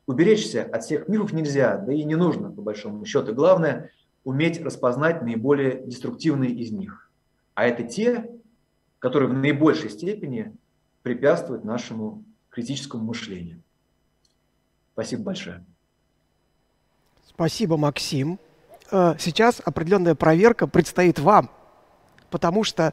[0.07, 3.35] Уберечься от всех мифов нельзя, да и не нужно, по большому счету.
[3.35, 3.91] Главное–
[4.25, 7.11] уметь распознать наиболее деструктивные из них.
[7.55, 8.31] А это те,
[9.01, 10.57] которые в наибольшей степени
[11.03, 13.61] препятствуют нашему критическому мышлению.
[14.93, 15.65] Спасибо большое.
[17.27, 18.39] Спасибо, Максим.
[18.93, 21.51] Э, сейчас определенная проверка предстоит вам,
[22.37, 22.93] потому что...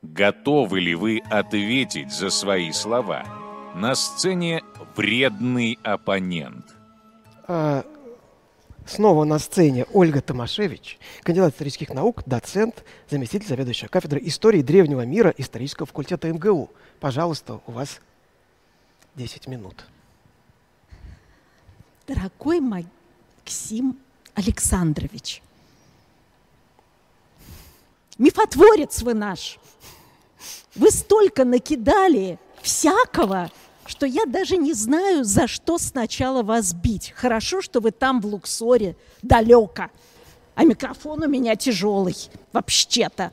[0.00, 3.24] Готовы ли вы ответить за свои слова?
[3.74, 4.62] На сцене
[4.94, 6.66] вредный оппонент.
[7.48, 7.84] А,
[8.86, 15.34] снова на сцене Ольга Томашевич, кандидат исторических наук, доцент, заместитель заведующего кафедры истории древнего мира
[15.36, 16.70] исторического факультета МГУ.
[17.00, 18.00] Пожалуйста, у вас
[19.16, 19.84] 10 минут.
[22.06, 23.98] Дорогой Максим
[24.34, 25.42] Александрович,
[28.18, 29.58] мифотворец вы наш.
[30.74, 33.50] Вы столько накидали всякого,
[33.86, 37.12] что я даже не знаю, за что сначала вас бить.
[37.16, 39.90] Хорошо, что вы там в Луксоре, далеко,
[40.54, 42.16] а микрофон у меня тяжелый,
[42.52, 43.32] вообще-то.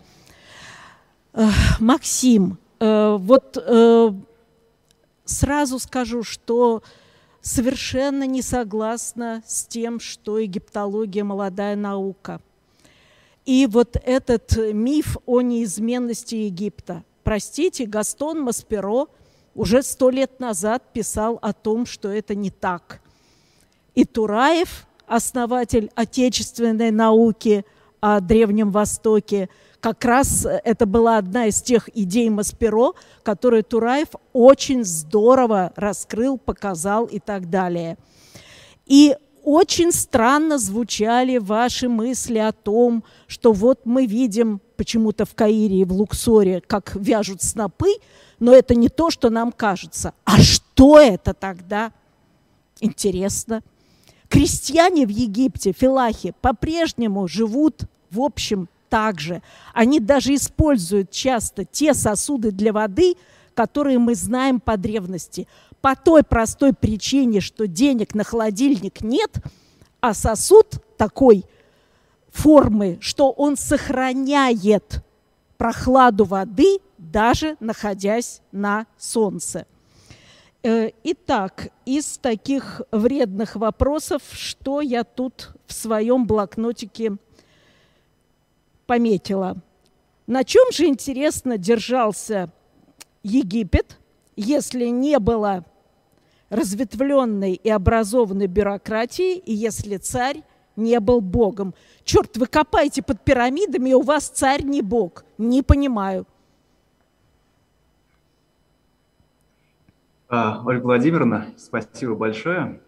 [1.79, 4.11] Максим, э, вот э,
[5.25, 6.81] сразу скажу, что
[7.41, 12.41] совершенно не согласна с тем, что египтология– молодая наука.
[13.45, 17.03] И вот этот миф о неизменности Египта.
[17.23, 19.07] Простите, Гастон Масперо–
[19.59, 23.01] уже сто лет назад писал о том, что это не так.
[23.93, 27.65] И Тураев, основатель отечественной науки
[27.99, 29.49] о Древнем Востоке,
[29.81, 37.05] как раз это была одна из тех идей Масперо, которую Тураев очень здорово раскрыл, показал
[37.05, 37.97] и так далее.
[38.85, 39.15] И
[39.49, 45.85] очень странно звучали ваши мысли о том, что вот мы видим почему-то в Каире и
[45.85, 47.95] в Луксоре, как вяжут снопы,
[48.37, 50.13] но это не то, что нам кажется.
[50.23, 51.91] А что это тогда?
[52.79, 53.63] Интересно.
[54.27, 59.41] Крестьяне в Египте, филахи, по-прежнему живут, в общем, так же.
[59.73, 63.15] Они даже используют часто те сосуды для воды,
[63.55, 65.47] которые мы знаем по древности.
[65.81, 69.37] По той простой причине, что денег на холодильник нет,
[70.01, 71.45] а сосуд такой
[72.31, 75.03] формы, что он сохраняет
[75.57, 79.65] прохладу воды, даже находясь на солнце.
[80.61, 87.17] Э, итак, из таких вредных вопросов, что я тут в своем блокнотике
[88.85, 89.57] пометила.
[90.27, 92.51] На чем же, интересно, держался
[93.23, 93.97] Египет,
[94.35, 95.65] если не было
[96.49, 100.43] разветвленной и образованной бюрократии, и если царь
[100.75, 101.73] не был богом.
[102.03, 105.25] Черт, вы копаете под пирамидами, и у вас царь не бог.
[105.37, 106.25] Не понимаю.
[110.27, 112.81] А, Ольга Владимировна, спасибо большое.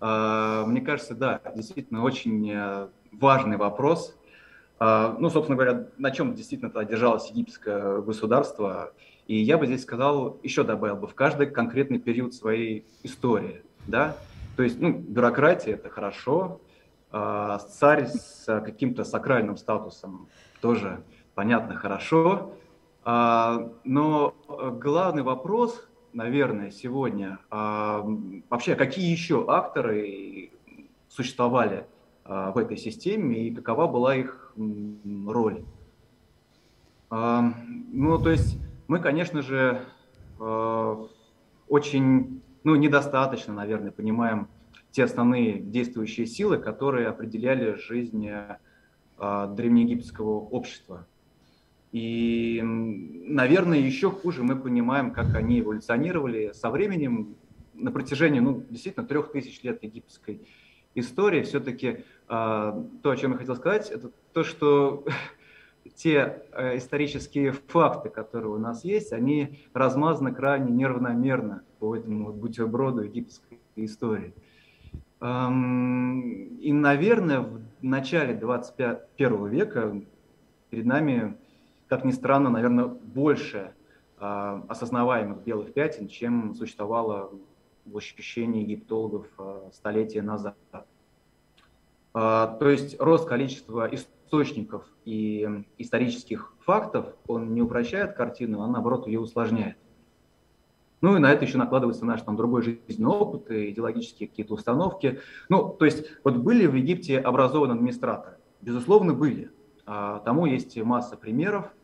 [0.00, 4.14] А, мне кажется, да, действительно очень э, важный вопрос.
[4.78, 8.92] А, ну, собственно говоря, на чем действительно держалось египетское государство.
[9.26, 13.62] И я бы здесь сказал, еще добавил бы, в каждый конкретный период своей истории.
[13.86, 14.16] Да?
[14.56, 16.60] То есть, ну, бюрократия– это хорошо,
[17.10, 20.28] царь с каким-то сакральным статусом
[20.60, 21.02] тоже,
[21.34, 22.54] понятно, хорошо.
[23.04, 24.34] Но
[24.80, 27.38] главный вопрос– наверное, сегодня.
[27.50, 28.04] А,
[28.50, 30.50] вообще, какие еще акторы
[31.08, 31.86] существовали
[32.24, 34.52] а, в этой системе и какова была их
[35.26, 35.64] роль?
[37.10, 37.52] А,
[37.92, 38.58] ну, то есть
[38.92, 39.86] мы, конечно же,
[40.38, 41.08] а,
[41.66, 44.48] очень, ну, недостаточно, наверное, понимаем
[44.90, 48.28] те основные действующие силы, которые определяли жизнь
[49.16, 51.06] а, древнеегипетского общества.
[51.90, 57.34] И, наверное, еще хуже мы понимаем, как они эволюционировали со временем
[57.72, 60.46] на протяжении, ну, действительно, трех тысяч лет египетской
[60.94, 61.44] истории.
[61.44, 61.96] Все-таки э,
[62.28, 65.06] то, о чем я хотел сказать, это то, что
[65.90, 73.02] те э, исторические факты, которые у нас есть, они размазаны крайне неравномерно по этому бутерброду
[73.02, 74.32] египетской истории.
[75.20, 80.02] И, наверное, в начале 21 века
[80.68, 81.36] перед нами
[81.92, 83.74] как ни странно, наверное, больше
[84.18, 87.30] э, осознаваемых белых пятен, чем существовало
[87.84, 90.56] в ощущении египтологов э, столетия назад.
[92.14, 99.06] Э, то есть рост количества источников и исторических фактов, он не упрощает картину, а наоборот
[99.06, 99.76] ее усложняет.
[101.00, 105.20] Ну и на это еще накладывается наш там другой жизненный опыт, и идеологические какие-то установки.
[105.48, 108.36] Ну, то есть вот были в Египте образованные администраторы?
[108.60, 109.50] Безусловно, были.
[109.84, 111.74] Тому есть масса примеров.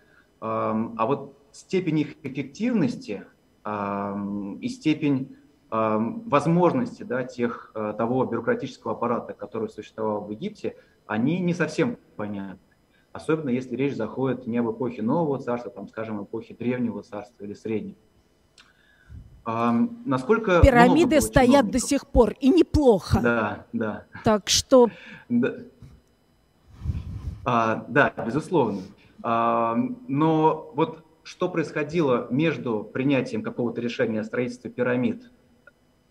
[0.41, 3.25] А вот степень их эффективности
[3.67, 5.37] и степень
[5.71, 10.77] возможности да, тех, э, того бюрократического аппарата, который существовал в Египте,
[11.07, 12.59] они не совсем понятны.
[13.13, 17.55] Особенно если речь заходит не об эпохе нового царства, там, скажем, эпохе древнего царства или
[17.55, 17.97] среднего.
[19.45, 23.21] насколько Пирамиды стоят до сих пор, и неплохо.
[23.21, 24.05] Да, да.
[24.25, 24.89] Так что...
[25.29, 25.55] Да,
[27.45, 28.83] а, да безусловно.
[29.23, 35.38] Но вот что происходило между принятием какого-то решения о строительстве пирамид а,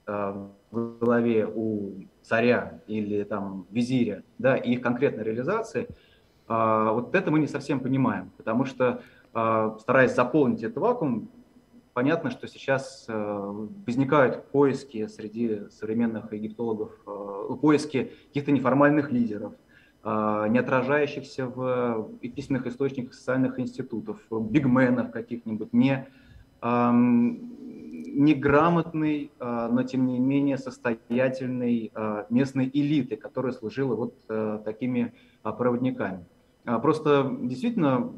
[0.07, 5.87] в голове у царя или там визиря, да, и их конкретной реализации,
[6.47, 9.01] а, вот это мы не совсем понимаем, потому что
[9.33, 11.29] а, стараясь заполнить этот вакуум,
[11.93, 16.91] понятно, что сейчас возникают поиски среди современных египтологов,
[17.59, 19.53] поиски каких-то неформальных лидеров,
[20.05, 26.07] не отражающихся в письменных источниках социальных институтов, бигменов каких-нибудь, не,
[28.13, 36.25] неграмотной, а, но тем не менее состоятельной а, местной элиты, которая служила вот такими проводниками.
[36.81, 38.11] Просто действительно,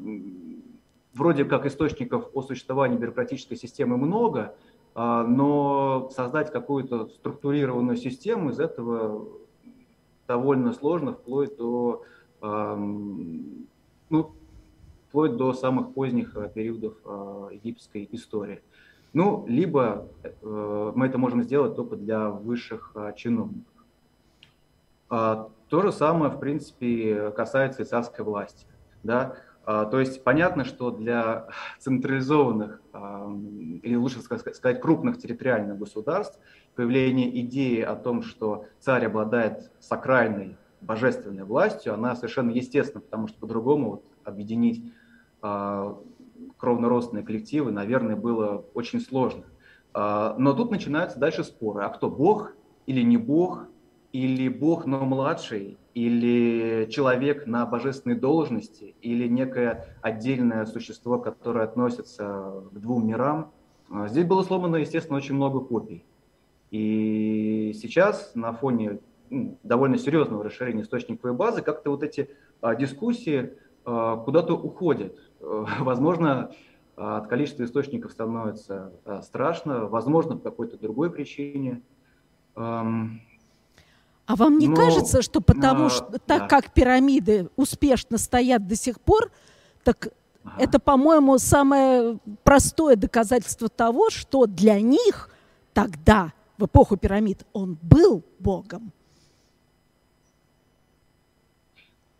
[1.14, 4.56] вроде как источников о существовании бюрократической системы много,
[4.96, 9.28] но создать какую-то структурированную систему из этого
[10.26, 12.02] довольно сложно, вплоть до,
[12.40, 14.32] ну,
[15.10, 18.62] вплоть до самых поздних э, периодов э, египетской истории.
[19.12, 23.66] Ну, либо э, мы это можем сделать только для высших чиновников.
[25.08, 28.66] А, то же самое, в принципе, касается и царской власти.
[29.02, 29.34] Да?
[29.64, 31.48] А, то есть понятно, что для
[31.78, 32.80] централизованных,
[33.82, 36.38] или лучше сказать, крупных территориальных государств
[36.76, 43.38] появление идеи о том, что царь обладает сакральной божественной властью, она совершенно естественна, потому что
[43.38, 44.92] по-другому вот объединить
[45.42, 45.94] э,
[46.60, 49.44] кровнородственные коллективы, наверное, было очень сложно.
[49.94, 51.82] Э, но тут начинаются дальше споры.
[51.82, 52.52] А кто, бог
[52.86, 53.64] или не бог?
[54.12, 55.78] Или бог, но младший?
[55.94, 58.94] Или человек на божественной должности?
[59.00, 63.52] Или некое отдельное существо, которое относится к двум мирам?
[64.06, 66.04] Здесь было сломано, естественно, очень много копий.
[66.70, 69.00] И сейчас на фоне
[69.30, 72.30] ну, довольно серьезного расширения источниковой базы как-то вот эти
[72.60, 73.52] а, дискуссии,
[73.82, 75.18] куда-то уходит.
[75.80, 76.50] Возможно,
[76.96, 81.82] от количества источников становится страшно, возможно, по какой-то другой причине.
[84.30, 86.46] А вам не Но, кажется, что потому а, что так да.
[86.46, 89.32] как пирамиды успешно стоят до сих пор,
[89.82, 90.08] так
[90.44, 90.54] ага.
[90.62, 95.30] это, по-моему, самое простое доказательство того, что для них
[95.72, 98.92] тогда, в эпоху пирамид, он был Богом.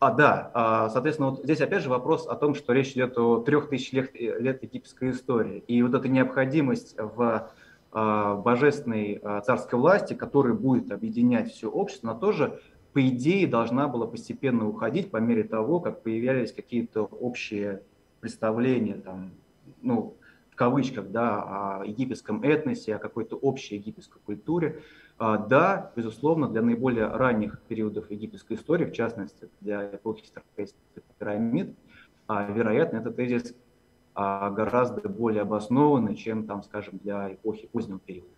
[0.01, 3.43] А, да, а, соответственно, вот здесь опять же вопрос о том, что речь идет о
[3.43, 5.63] трех тысяч лет, лет египетской истории.
[5.69, 7.51] И вот эта необходимость в
[7.93, 12.61] а, божественной а, царской власти, которая будет объединять все общество, она тоже,
[12.95, 17.83] по идее, должна была постепенно уходить по мере того, как появлялись какие-то общие
[18.21, 19.33] представления, там,
[19.83, 20.17] ну,
[20.51, 24.81] в кавычках, да, о египетском этносе, о какой-то общей египетской культуре.
[25.21, 30.81] А, да, безусловно, для наиболее ранних периодов египетской истории, в частности, для эпохи строительства
[31.19, 31.77] пирамид,
[32.27, 33.55] вероятно, этот тезис
[34.15, 38.31] а, гораздо более обоснованный, чем, там, скажем, для эпохи позднего периода.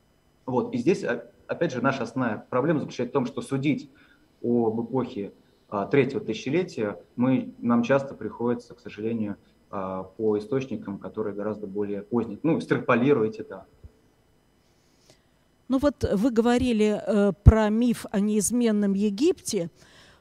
[0.45, 0.75] Вот.
[0.75, 3.89] И здесь, а, опять же, наша основная проблема заключается в том, что судить
[4.43, 5.35] об эпохе
[5.69, 9.37] а, третьего тысячелетия мы, нам часто приходится, к сожалению,
[9.71, 12.39] по источникам, которые гораздо более поздние.
[12.43, 13.65] Ну, экстраполируйте, да.
[15.73, 19.71] Ну вот вы говорили э, про миф о неизменном Египте.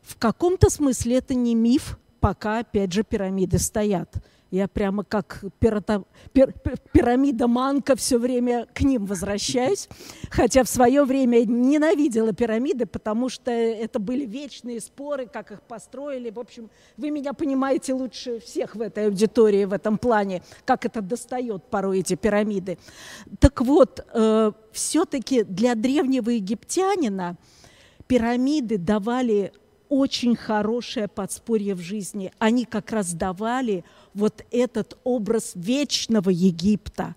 [0.02, 4.16] В каком-то смысле это не миф, пока, опять же, пирамиды стоят.
[4.52, 6.54] Я прямо как пирата, пир,
[6.92, 9.88] пирамида Манка все время к ним возвращаюсь.
[10.30, 16.30] Хотя в свое время ненавидела пирамиды, потому что это были вечные споры, как их построили.
[16.30, 21.02] В общем, вы меня понимаете лучше всех в этой аудитории в этом плане, как это
[21.02, 22.78] достает порой эти пирамиды.
[23.40, 27.38] Так вот, э, все-таки для древнего египтянина
[28.08, 29.54] пирамиды давали
[29.92, 32.32] очень хорошее подспорье в жизни.
[32.40, 33.84] Они как раз давали
[34.14, 37.16] вот этот образ вечного Египта.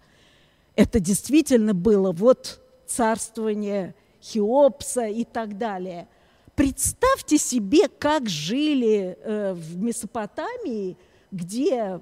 [0.74, 6.08] Это действительно было вот царствование Хеопса и так далее.
[6.56, 10.96] Представьте себе, как жили э, в Месопотамии,
[11.30, 12.00] где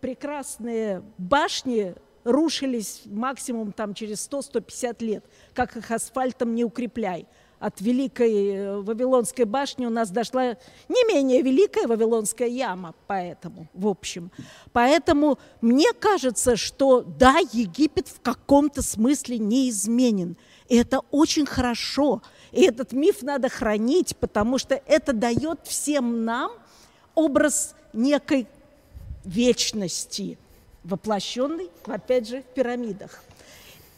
[0.00, 1.94] прекрасные башни
[2.24, 7.26] рушились максимум там через 100-150 лет, как их асфальтом не укрепляй
[7.58, 10.56] от Великой э, Вавилонской башни у нас дошла
[10.88, 14.30] не менее Великая Вавилонская яма, поэтому, в общем.
[14.72, 20.36] Поэтому мне кажется, что да, Египет в каком-то смысле неизменен.
[20.68, 22.22] И это очень хорошо.
[22.52, 26.52] И этот миф надо хранить, потому что это дает всем нам
[27.14, 28.46] образ некой
[29.24, 30.38] вечности,
[30.82, 33.22] воплощенной, опять же, в пирамидах.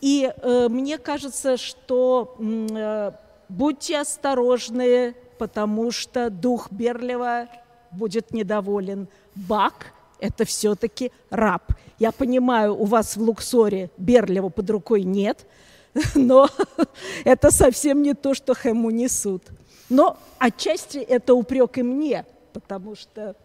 [0.01, 3.13] И э, мне кажется, что э,
[3.49, 7.49] будьте осторожны, потому что дух Берлева
[7.91, 9.09] будет недоволен.
[9.35, 11.63] Бак– это все-таки раб.
[11.99, 15.47] Я понимаю, у вас в Луксоре Берлева под рукой нет,
[16.15, 16.49] но
[17.25, 19.43] это совсем не то, что Хэму несут.
[19.89, 23.37] Но отчасти это упрек и мне, потому что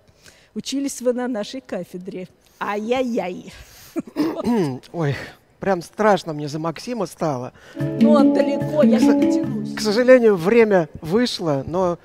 [0.56, 2.28] учились вы на нашей кафедре.
[2.60, 3.54] Ай-яй-яй.
[4.92, 5.16] Ой,
[5.62, 7.54] Прям страшно мне за Максима стало.
[7.76, 9.76] Ну, он далеко, я не дотянусь.
[9.76, 12.00] К сожалению, время вышло, но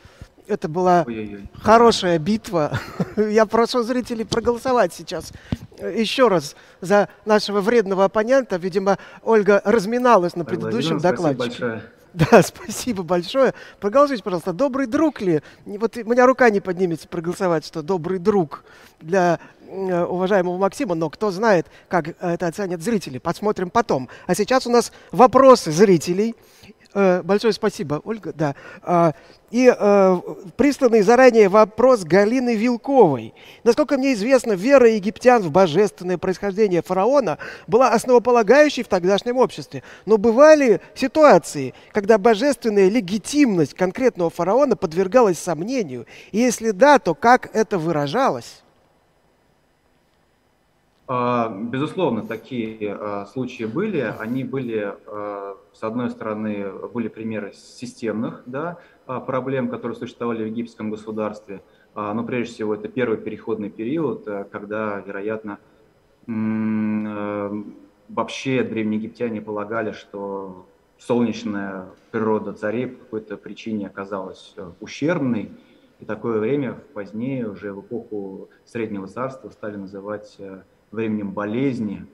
[0.46, 1.48] это была Ой-ой-ой.
[1.62, 2.78] хорошая битва.
[3.16, 5.32] Я прошу зрителей проголосовать сейчас
[5.80, 8.56] еще раз за нашего вредного оппонента.
[8.56, 11.36] Видимо, Ольга разминалась на предыдущем докладе.
[11.36, 11.82] Спасибо большое.
[12.16, 13.52] Да, спасибо большое.
[13.78, 14.54] Продолжите, пожалуйста.
[14.54, 15.42] Добрый друг ли?
[15.66, 18.64] Вот у меня рука не поднимется проголосовать, что добрый друг
[19.02, 23.18] для Э, уважаемого Максима, но кто знает, как это оценят зрители.
[23.18, 24.08] Посмотрим потом.
[24.26, 26.34] А сейчас у нас вопросы зрителей.
[26.98, 28.32] Э, большое спасибо, Ольга.
[28.32, 28.54] Да.
[28.82, 29.12] А,
[29.50, 30.16] и э,
[30.56, 33.34] присланный заранее вопрос Галины Вилковой.
[33.64, 37.36] Насколько мне известно, вера египтян в божественное происхождение фараона
[37.66, 39.82] была основополагающей в тогдашнем обществе.
[40.06, 46.06] Но бывали ситуации, когда божественная легитимность конкретного фараона подвергалась сомнению.
[46.32, 48.62] И если да, то как это выражалось?
[51.08, 54.00] А, безусловно, такие а, случаи были.
[54.00, 60.90] Они были, а, с одной стороны, были примеры системных да, проблем, которые существовали в египетском
[60.90, 61.62] государстве.
[61.94, 65.58] Но прежде всего это первый переходный период, когда, вероятно,
[68.08, 70.66] вообще древние египтяне полагали, что
[70.98, 75.52] солнечная природа царей по какой-то причине оказалась ущербной.
[76.00, 80.38] И такое время позднее, уже в эпоху Среднего Царства, стали называть
[80.96, 82.06] временем болезни,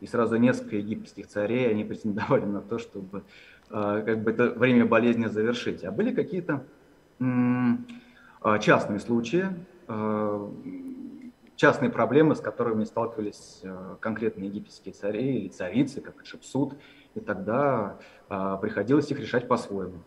[0.00, 3.22] и сразу несколько египетских царей, они претендовали на то, чтобы
[3.70, 5.84] э, как бы это время болезни завершить.
[5.84, 6.64] А были какие-то
[7.20, 9.46] э, частные случаи,
[9.86, 10.50] э,
[11.54, 13.62] частные проблемы, с которыми сталкивались
[14.00, 16.74] конкретные египетские цари или царицы, как Шепсут,
[17.14, 17.98] и тогда
[18.60, 19.98] приходилось их решать по-своему.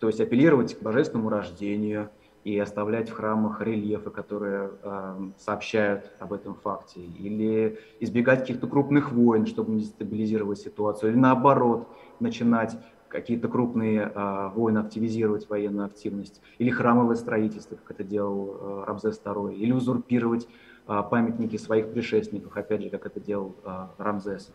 [0.00, 2.10] То есть апеллировать к божественному рождению
[2.46, 9.10] и оставлять в храмах рельефы, которые э, сообщают об этом факте, или избегать каких-то крупных
[9.10, 11.88] войн, чтобы не дестабилизировать ситуацию, или наоборот
[12.20, 12.78] начинать
[13.08, 19.20] какие-то крупные э, войны, активизировать военную активность, или храмовое строительство, как это делал э, Рамзес
[19.24, 20.46] II, или узурпировать
[20.86, 24.54] э, памятники своих предшественников, опять же, как это делал э, Рамзес.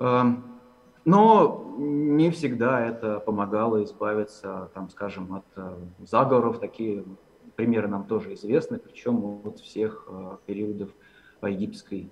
[0.00, 0.22] Э,
[1.06, 6.58] но не всегда это помогало избавиться, там, скажем, от э, заговоров.
[6.58, 7.04] Такие
[7.54, 10.90] примеры нам тоже известны, причем от всех э, периодов
[11.42, 12.10] египетской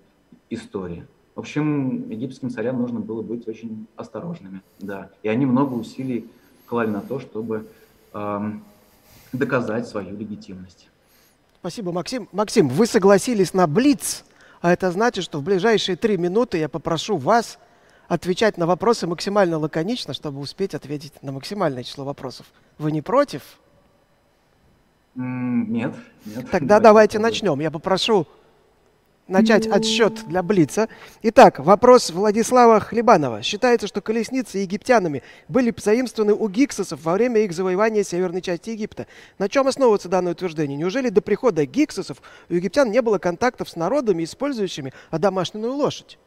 [0.49, 1.07] истории.
[1.35, 5.11] В общем, египетским царям нужно было быть очень осторожными, да.
[5.25, 6.31] И они много усилий
[6.67, 7.67] клали на то, чтобы
[8.13, 8.41] э,
[9.33, 10.89] доказать свою легитимность.
[11.59, 12.29] Спасибо, Максим.
[12.31, 14.25] Максим, вы согласились на Блиц,
[14.61, 17.59] а это значит, что в ближайшие три минуты я попрошу вас
[18.09, 22.47] отвечать на вопросы максимально лаконично, чтобы успеть ответить на максимальное число вопросов.
[22.79, 23.43] Вы не против?
[25.15, 25.95] Нет,
[26.25, 26.51] нет.
[26.51, 27.61] Тогда давайте начнем.
[27.61, 28.27] Я попрошу
[29.29, 30.89] начать отсчет для Блица.
[31.23, 33.43] Итак, вопрос Владислава Хлебанова.
[33.43, 39.07] Считается, что колесницы египтянами были заимствованы у гиксосов во время их завоевания северной части Египта.
[39.39, 40.77] На чем основывается данное утверждение?
[40.77, 46.19] Неужели до прихода гиксосов у египтян не было контактов с народами, использующими одомашненную лошадь?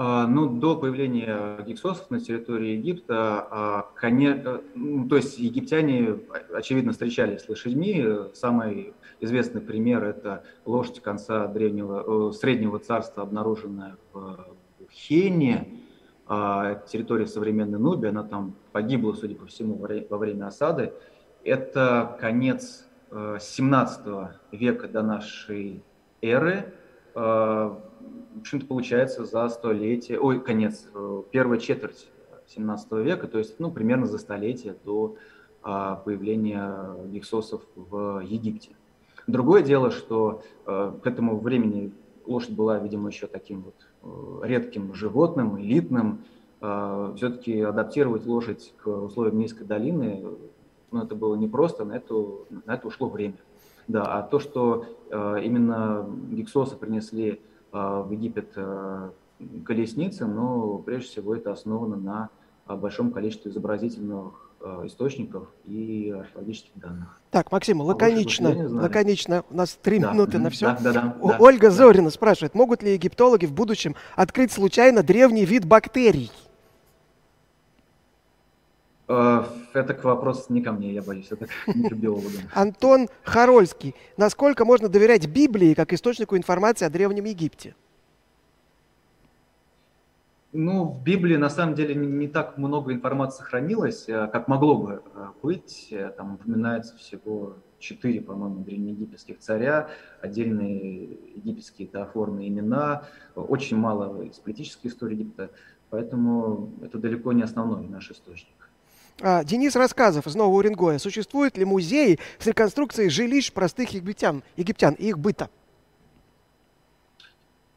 [0.00, 6.20] А, ну, до появления гиксосов на территории Египта, а, конечно, ну, то есть египтяне,
[6.54, 8.06] очевидно, встречались с лошадьми.
[8.32, 14.46] Самый известный пример– это лошадь конца древнего, среднего царства, обнаруженная в
[14.88, 15.80] Хене,
[16.28, 18.08] а, территория современной Нубии.
[18.08, 20.92] Она там погибла, судя по всему, во время осады.
[21.42, 25.82] Это конец 17 века до нашей
[26.22, 26.72] эры
[28.34, 32.08] в общем-то, получается за столетие, ой, конец, э, первая четверть
[32.48, 35.16] 17 века, то есть, ну, примерно за столетие до
[35.62, 38.70] а, появления гексосов в Египте.
[39.26, 41.92] Другое дело, что а, к этому времени
[42.24, 46.24] лошадь была, видимо, еще таким вот редким животным, элитным.
[46.60, 50.24] Все-таки адаптировать лошадь к условиям низкой долины,
[50.90, 52.14] ну, это было непросто, на это,
[52.66, 53.36] на это ушло время.
[53.86, 57.40] Да, а то, что э, именно гексосы принесли
[57.72, 59.12] в Египет а,
[59.64, 62.30] колесницы, но прежде всего это основано на
[62.66, 64.44] а, большом количестве изобразительных
[64.84, 67.20] источников и археологических данных.
[67.30, 70.12] Так, Максим, лаконично, а лаконично, у нас три да.
[70.12, 70.66] минуты на все.
[70.66, 71.70] Да, да, да, да, Ольга да.
[71.70, 76.32] Зорина спрашивает, могут ли египтологи в будущем открыть случайно древний вид бактерий?
[79.08, 82.42] Это к вопросу не ко мне, я боюсь, это не к биологам.
[82.54, 83.94] Антон Харольский.
[84.18, 87.74] Насколько можно доверять Библии как источнику информации о Древнем Египте?
[90.52, 95.02] Ну, в Библии на самом деле не так много информации сохранилось, э, как могло бы
[95.14, 95.88] э, быть.
[95.90, 99.90] Э, там упоминается всего четыре, по-моему, древнеегипетских царя,
[100.22, 101.04] отдельные
[101.36, 103.04] египетские теофорные имена,
[103.34, 105.50] очень мало из политической истории Египта,
[105.90, 108.57] поэтому это далеко не основной наш источник.
[109.20, 110.98] А, Денис Рассказов из Нового Уренгоя.
[110.98, 115.50] Существуют ли музеи с реконструкцией жилищ простых египтян, египтян и их быта?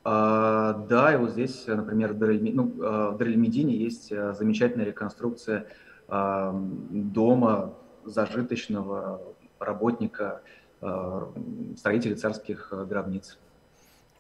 [0.04, 5.66] А, да, и вот здесь, например, в Дарельмедине ну, а, есть а, замечательная реконструкция
[6.08, 6.54] а,
[6.90, 7.74] дома
[8.06, 9.22] зажиточного
[9.60, 10.42] работника,
[11.78, 13.38] строителя царских гробниц.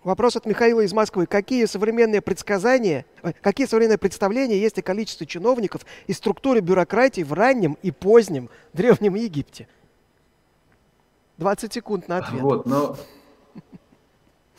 [0.03, 1.27] Вопрос от Михаила из Москвы.
[1.27, 3.05] Какие современные предсказания,
[3.41, 9.13] какие современные представления есть о количестве чиновников и структуре бюрократии в раннем и позднем Древнем
[9.13, 9.67] Египте?
[11.37, 12.41] 20 секунд на ответ.
[12.41, 12.97] Вот, но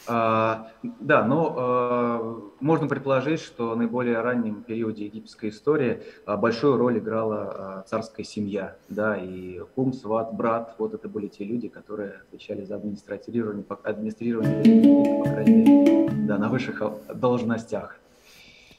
[0.07, 6.77] а, да, но а, можно предположить, что в наиболее раннем периоде египетской истории а, большую
[6.77, 11.69] роль играла а, царская семья, да, и кум, сват, брат, вот это были те люди,
[11.69, 16.83] которые отвечали за администрирование, администрирование по крайней мере, да, на высших
[17.15, 17.99] должностях.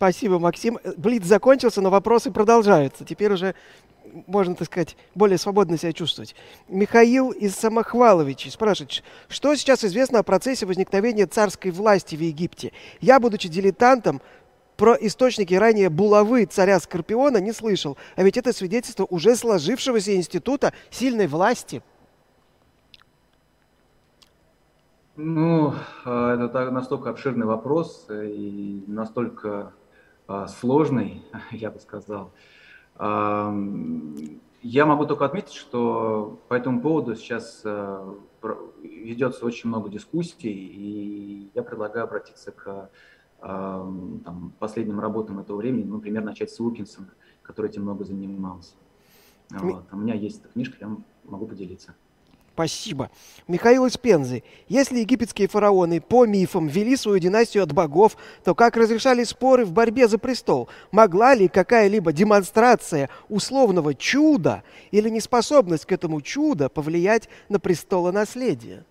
[0.04, 0.80] Спасибо, Максим.
[0.98, 3.06] Блиц закончился, но вопросы продолжаются.
[3.06, 3.56] Теперь уже
[4.28, 6.36] можно, так сказать, более свободно себя чувствовать.
[6.68, 12.72] Михаил из Самохваловичей спрашивает, что сейчас известно о процессе возникновения царской власти в Египте?
[13.01, 14.22] Я, будучи дилетантом,
[14.78, 20.74] про источники ранее булавы царя Скорпиона не слышал, а ведь это свидетельство уже сложившегося института
[20.89, 21.84] сильной власти.
[25.16, 29.74] Ну, а, это настолько обширный вопрос и настолько
[30.28, 32.32] а, сложный, я бы сказал.
[33.00, 38.14] Я могу только отметить, что по этому поводу сейчас э,
[38.82, 42.89] ведется очень много дискуссий, и я предлагаю обратиться к
[43.41, 47.10] там, последним работам этого времени, ну, например, начать с Уилкинсона,
[47.41, 48.76] который этим много занимался.
[49.50, 49.84] Вот.
[49.91, 51.94] У меня есть эта книжка, я могу поделиться.
[52.54, 53.10] Спасибо.
[53.47, 54.43] Михаил из Пензы.
[54.68, 59.72] Если египетские фараоны по мифам вели свою династию от богов, то как разрешали споры в
[59.72, 60.70] борьбе за престол?
[60.91, 68.86] Могла ли какая-либо демонстрация условного чуда или неспособность к этому чуду повлиять на престолонаследие?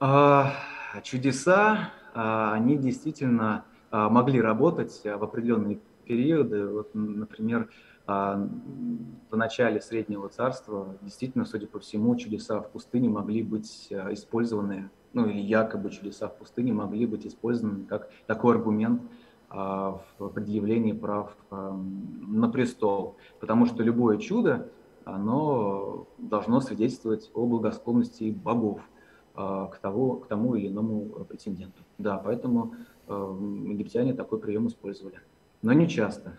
[0.00, 0.54] А,
[1.02, 6.66] чудеса, а, они действительно а, могли работать в определенные периоды.
[6.66, 7.68] Вот, например,
[8.06, 14.90] в начале Среднего Царства действительно, судя по всему, чудеса в пустыне могли быть э, использованы,
[15.12, 19.02] ну или якобы чудеса в пустыне могли быть использованы как такой аргумент
[19.50, 21.78] а, в предъявлении прав а,
[22.26, 23.16] на престол.
[23.38, 24.68] Потому что любое чудо,
[25.04, 28.80] оно должно свидетельствовать о благосклонности богов
[29.34, 31.82] к, того, к тому или иному претенденту.
[31.96, 32.74] Да, поэтому
[33.08, 33.12] э,
[33.66, 35.20] египтяне такой прием использовали.
[35.62, 36.36] Но не часто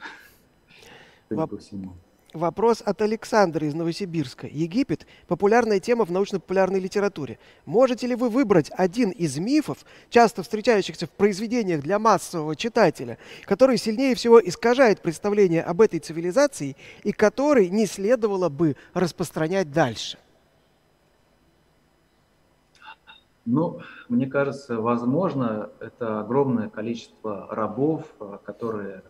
[1.57, 1.93] всему.
[2.34, 4.47] Вопрос от Александра из Новосибирска.
[4.47, 7.38] Египет– популярная тема в научно-популярной литературе.
[7.67, 13.77] Можете ли вы выбрать один из мифов, часто встречающихся в произведениях для массового читателя, который
[13.77, 20.17] сильнее всего искажает представление об этой цивилизации и который не следовало бы распространять дальше?
[23.45, 28.05] Ну, мне кажется, возможно, это огромное количество рабов,
[28.43, 29.03] которые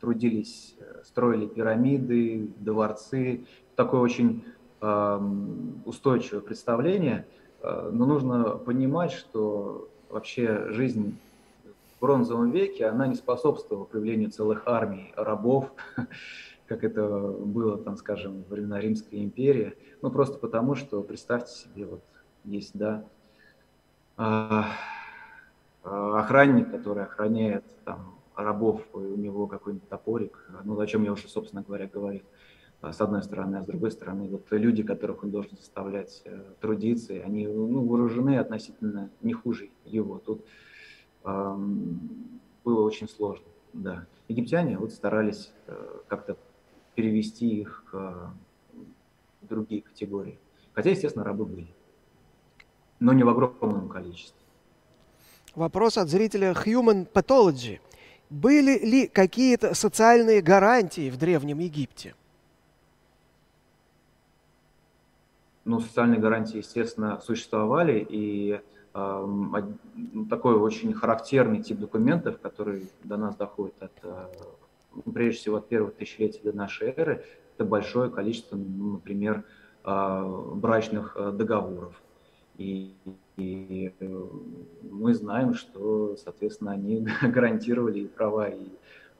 [0.00, 3.44] трудились, э, строили пирамиды, дворцы.
[3.76, 4.44] Такое очень
[5.84, 7.26] устойчивое представление.
[7.62, 11.18] Э, но нужно понимать, что вообще жизнь
[11.64, 15.70] в бронзовом веке, она не способствовала появлению целых армий рабов,
[16.66, 19.76] как это было, там, скажем, во времена Римской империи.
[20.02, 22.02] Ну, просто потому, что, представьте себе, вот
[22.44, 23.04] есть, да,
[24.16, 24.66] а,
[25.84, 31.28] а, охранник, который охраняет там рабов, у него какой-нибудь топорик, ну, о чем я уже,
[31.28, 32.22] собственно говоря, говорил,
[32.80, 36.42] а, с одной стороны, а с другой стороны, вот люди, которых он должен заставлять э,
[36.60, 40.18] трудиться, они ну, вооружены относительно не хуже его.
[40.18, 40.46] Тут
[41.24, 44.06] эм, было очень сложно, да.
[44.28, 46.38] Египтяне вот старались э, как-то
[46.94, 48.84] перевести их к э,
[49.42, 50.38] другие категории.
[50.72, 51.68] Хотя, естественно, рабы были,
[52.98, 54.40] но не в огромном количестве.
[55.54, 57.80] Вопрос от зрителя Human Pathology.
[58.30, 62.14] Были ли какие-то социальные гарантии в Древнем Египте?
[65.64, 68.60] Ну, социальные гарантии, естественно, существовали, и
[68.94, 69.62] э,
[70.30, 74.28] такой очень характерный тип документов, который до нас доходит от, э,
[75.12, 77.24] прежде всего, от первых тысячелетий до нашей эры,
[77.56, 79.44] это большое количество, ну, например,
[79.84, 82.00] э, брачных э, договоров.
[82.58, 82.94] И
[83.40, 84.24] и э,
[84.82, 88.68] мы знаем, что, соответственно, они гарантировали права и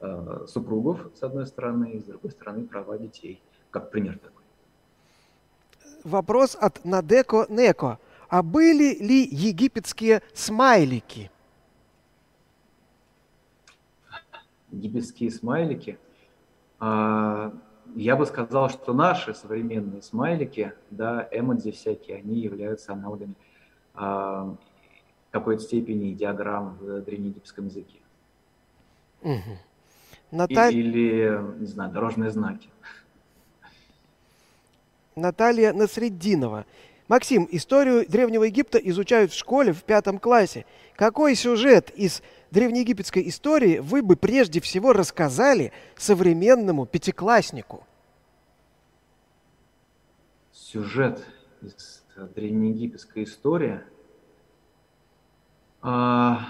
[0.00, 3.40] э, супругов, с одной стороны, и с другой стороны, права детей,
[3.70, 4.44] как пример такой.
[6.04, 7.98] Вопрос от Надеко Неко.
[8.28, 11.30] А были ли египетские смайлики?
[14.70, 15.98] Египетские смайлики?
[16.78, 17.52] А,
[17.96, 23.34] я бы сказал, что наши современные смайлики, да, эмодзи всякие, они являются аналогами
[23.94, 24.56] в
[25.30, 27.98] какой-то степени диаграмм в древнеегипетском языке.
[29.22, 29.58] Угу.
[30.30, 30.74] Наталь...
[30.74, 32.68] Или, не знаю, дорожные знаки.
[35.16, 36.66] Наталья Насреддинова.
[37.08, 40.64] Максим, историю Древнего Египта изучают в школе в пятом классе.
[40.94, 42.22] Какой сюжет из
[42.52, 47.84] древнеегипетской истории вы бы прежде всего рассказали современному пятикласснику?
[50.52, 51.24] Сюжет
[51.62, 53.84] из древнеегипетская история.
[55.82, 56.40] А,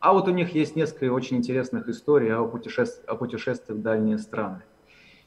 [0.00, 4.18] а вот у них есть несколько очень интересных историй о, путешествиях, о путешествиях в дальние
[4.18, 4.62] страны.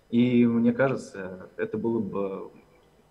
[0.09, 2.51] И мне кажется, это было бы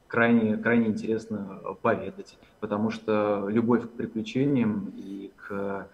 [0.07, 5.89] крайне, крайне интересно поведать, потому что любовь к приключениям и к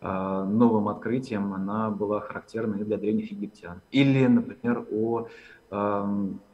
[0.00, 3.80] э, новым открытиям, она была характерна и для древних египтян.
[3.90, 5.28] Или, например, о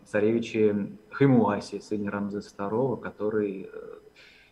[0.07, 3.99] царевиче Хаймуасе, сыне Рамзеса II, который э,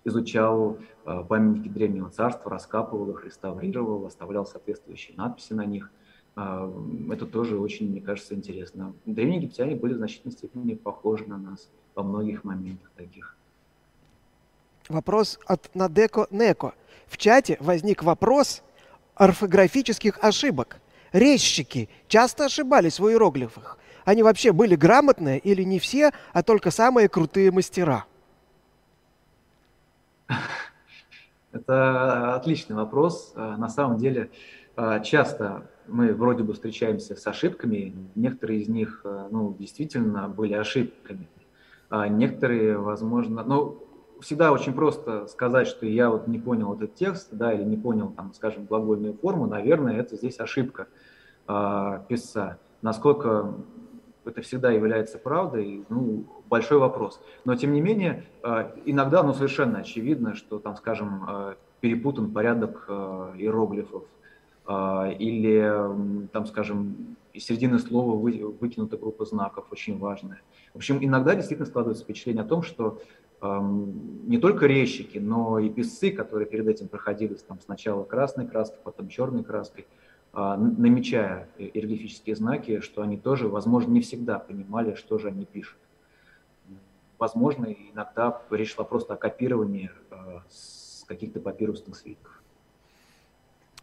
[0.04, 5.90] изучал э, памятники Древнего Царства, раскапывал их, реставрировал, оставлял соответствующие надписи на них.
[6.36, 6.70] Э,
[7.10, 8.94] это тоже очень, мне кажется, интересно.
[9.06, 13.36] Древние египтяне были в значительной степени похожи на нас во многих моментах таких.
[14.88, 16.74] Вопрос от Надеко Неко.
[17.06, 18.62] В чате возник вопрос
[19.14, 20.80] орфографических ошибок.
[21.12, 23.78] резчики часто ошибались в иероглифах.
[24.10, 28.06] Они вообще были грамотные или не все, а только самые крутые мастера?
[31.52, 33.32] Это отличный вопрос.
[33.36, 34.32] На самом деле,
[35.04, 41.28] часто мы вроде бы встречаемся с ошибками, некоторые из них ну, действительно были ошибками,
[41.88, 43.86] а некоторые, возможно, ну,
[44.20, 48.08] всегда очень просто сказать, что я вот не понял этот текст, да, или не понял,
[48.10, 50.88] там, скажем, глагольную форму, наверное, это здесь ошибка
[51.46, 52.58] э, писца.
[52.82, 53.54] Насколько
[54.30, 57.20] это всегда является правдой, ну, большой вопрос.
[57.44, 62.84] Но, тем не менее, э, иногда, ну, совершенно очевидно, что, там, скажем, э, перепутан порядок
[62.88, 64.04] э, иероглифов,
[65.18, 70.42] или, там, скажем, из середины слова вы, выкинута группа знаков, очень важная.
[70.74, 73.00] В общем, иногда действительно складывается впечатление о том, что
[73.42, 79.08] не только резчики, но и писцы, которые перед этим проходились там сначала красной краской, потом
[79.08, 79.88] черной краской,
[80.32, 85.78] намечая иероглифические знаки, что они тоже, возможно, не всегда понимали, что же они пишут.
[87.18, 92.40] Возможно, иногда речь шла просто о копировании а, с каких-то папирусных свитков.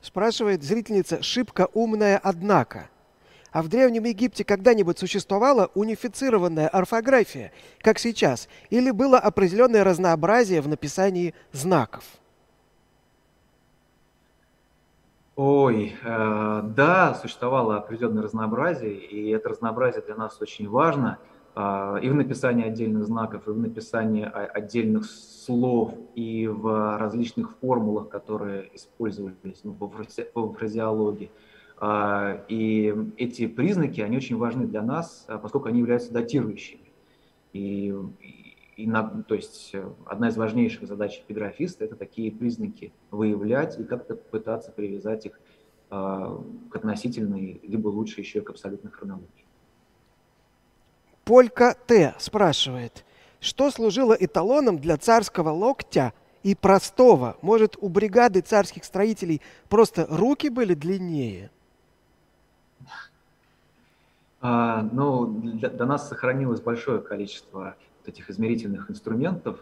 [0.02, 2.90] Спрашивает зрительница «Шибко умная, однако».
[3.52, 10.68] А в Древнем Египте когда-нибудь существовала унифицированная орфография, как сейчас, или было определенное разнообразие в
[10.68, 12.04] написании знаков?
[15.38, 21.20] Ой, э, да, существовало определенное разнообразие, и это разнообразие для нас очень важно
[21.56, 28.10] э, и в написании отдельных знаков, и в написании отдельных слов, и в различных формулах,
[28.10, 31.30] которые использовались ну, в фразеологии.
[31.80, 36.92] А, и эти признаки, они очень важны для нас, а, поскольку они являются датирующими.
[37.54, 37.94] И,
[38.78, 39.76] и на, то есть
[40.06, 45.40] одна из важнейших задач эпиграфиста– это такие признаки выявлять и как-то пытаться привязать их
[45.90, 46.38] э,
[46.70, 49.46] к относительной, либо лучше еще к абсолютной хронологии.
[51.26, 52.14] Полька Т.
[52.20, 53.04] спрашивает,
[53.40, 56.14] что служило эталоном для царского локтя
[56.44, 57.36] и простого?
[57.42, 61.50] Может, у бригады царских строителей просто руки были длиннее?
[64.40, 67.76] А, ну, для, до нас сохранилось большое количество
[68.08, 69.60] этих измерительных инструментов.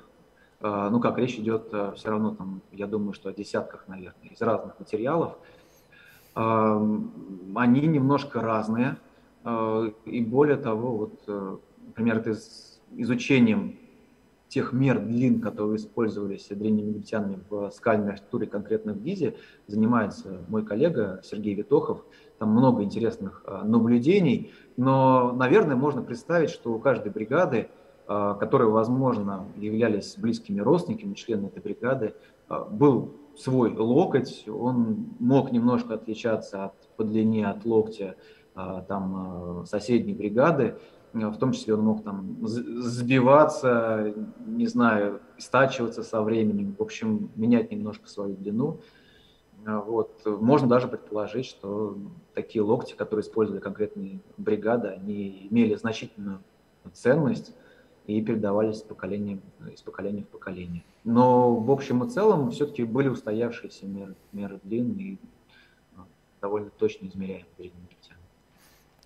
[0.61, 4.29] А, ну, как речь идет а, все равно, там, я думаю, что о десятках, наверное,
[4.29, 5.37] из разных материалов.
[6.33, 6.77] А,
[7.55, 8.97] они немножко разные.
[10.05, 13.77] И более того, вот, например, это из, изучением
[14.47, 19.35] тех мер длин, которые использовались древними египтянами в скальной архитектуре, конкретно в Гизе,
[19.67, 22.03] занимается мой коллега Сергей Витохов.
[22.39, 24.51] Там много интересных наблюдений.
[24.77, 27.69] Но, наверное, можно представить, что у каждой бригады,
[28.07, 32.13] которые, возможно, являлись близкими родственниками, членами этой бригады,
[32.47, 38.15] а, был свой локоть, он мог немножко отличаться от, по длине от локтя
[38.53, 40.77] а, там, соседней бригады,
[41.13, 44.13] в том числе он мог там сбиваться,
[44.45, 48.81] не знаю, стачиваться со временем, в общем, менять немножко свою длину.
[49.65, 50.21] А, вот.
[50.25, 51.97] Можно даже предположить, что
[52.33, 56.39] такие локти, которые использовали конкретные бригады, они имели значительную
[56.93, 57.55] ценность
[58.07, 59.39] и передавались из поколения,
[59.73, 60.83] из поколения в поколение.
[61.03, 65.17] Но в общем и целом все-таки были устоявшиеся меры, меры длин и
[65.95, 66.05] а,
[66.41, 68.21] довольно точно измеряемые перед египтянами.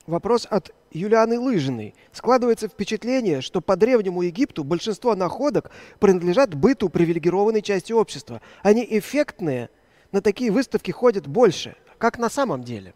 [0.08, 1.94] Вопрос от Юлианы Лыжиной.
[2.12, 8.42] Складывается впечатление, что по Древнему Египту большинство находок принадлежат быту привилегированной части общества.
[8.64, 9.70] Они эффектные–
[10.12, 11.76] на такие выставки ходят больше.
[11.98, 12.94] Как на самом деле?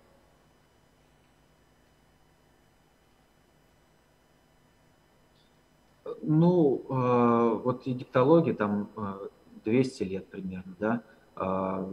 [6.26, 9.28] Ну, э, вот египтология там э,
[9.66, 11.04] 200 лет примерно, да.
[11.36, 11.86] Э,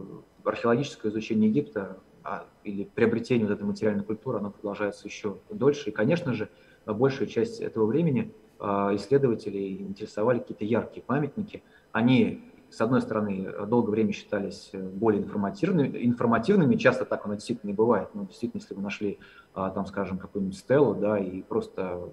[0.43, 5.89] археологическое изучение Египта а, или приобретение вот этой материальной культуры, оно продолжается еще дольше.
[5.89, 6.49] И, конечно же,
[6.85, 8.63] большая часть этого времени э,
[8.93, 11.63] исследователей интересовали какие-то яркие памятники.
[11.91, 17.69] Они с одной стороны, долгое время считались э, более информативными, информативными, часто так оно действительно
[17.69, 19.19] не бывает, но действительно, если вы нашли,
[19.53, 22.09] а, там, скажем, какую-нибудь стелу, да, и просто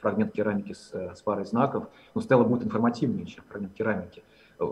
[0.00, 4.22] фрагмент керамики с, э, с парой знаков, ну, стела будет информативнее, чем фрагмент керамики.
[4.58, 4.64] Э,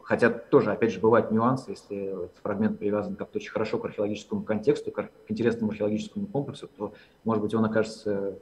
[0.00, 4.42] хотя тоже, опять же, бывают нюансы, если этот фрагмент привязан как-то очень хорошо к археологическому
[4.42, 6.94] контексту, к интересному археологическому комплексу, то,
[7.24, 8.38] может быть, он окажется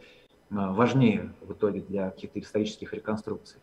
[0.48, 3.60] важнее в итоге для каких-то исторических реконструкций.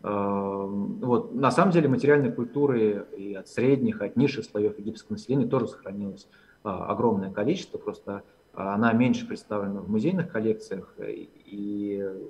[0.00, 1.34] Вот.
[1.34, 6.28] На самом деле материальной культуры и от средних, от низших слоев египетского населения тоже сохранилось
[6.62, 8.22] огромное количество, просто
[8.54, 10.94] она меньше представлена в музейных коллекциях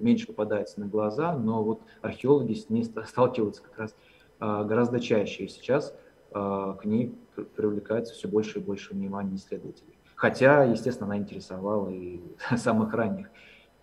[0.01, 3.95] меньше попадается на глаза, но вот археологи с ней сталкиваются как раз
[4.39, 5.95] а, гораздо чаще, и сейчас
[6.33, 7.13] к ней
[7.57, 9.97] привлекается все больше и больше внимания исследователей.
[10.21, 12.21] Хотя, естественно, она интересовала и
[12.57, 13.31] самых ранних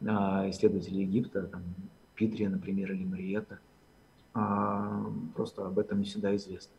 [0.07, 1.63] а, исследователей Египта, там,
[2.13, 3.57] Питрия, например, или Мариетта.
[4.35, 5.03] А,
[5.35, 6.73] просто об этом не всегда известно.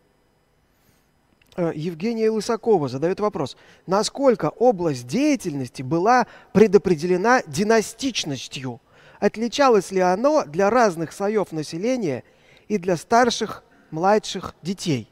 [1.59, 3.57] Э, Евгения Лысакова задает вопрос.
[3.85, 8.81] Насколько область деятельности была предопределена династичностью?
[9.19, 12.23] Отличалось ли оно для разных слоев населения
[12.69, 15.09] и для старших, младших детей?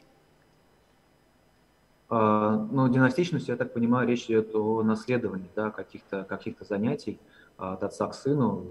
[2.08, 7.18] А, ну, династичность, я так понимаю, речь идет о наследовании да, каких-то каких занятий
[7.56, 8.66] от отца к сыну,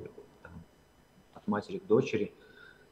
[1.33, 2.31] от матери к дочери.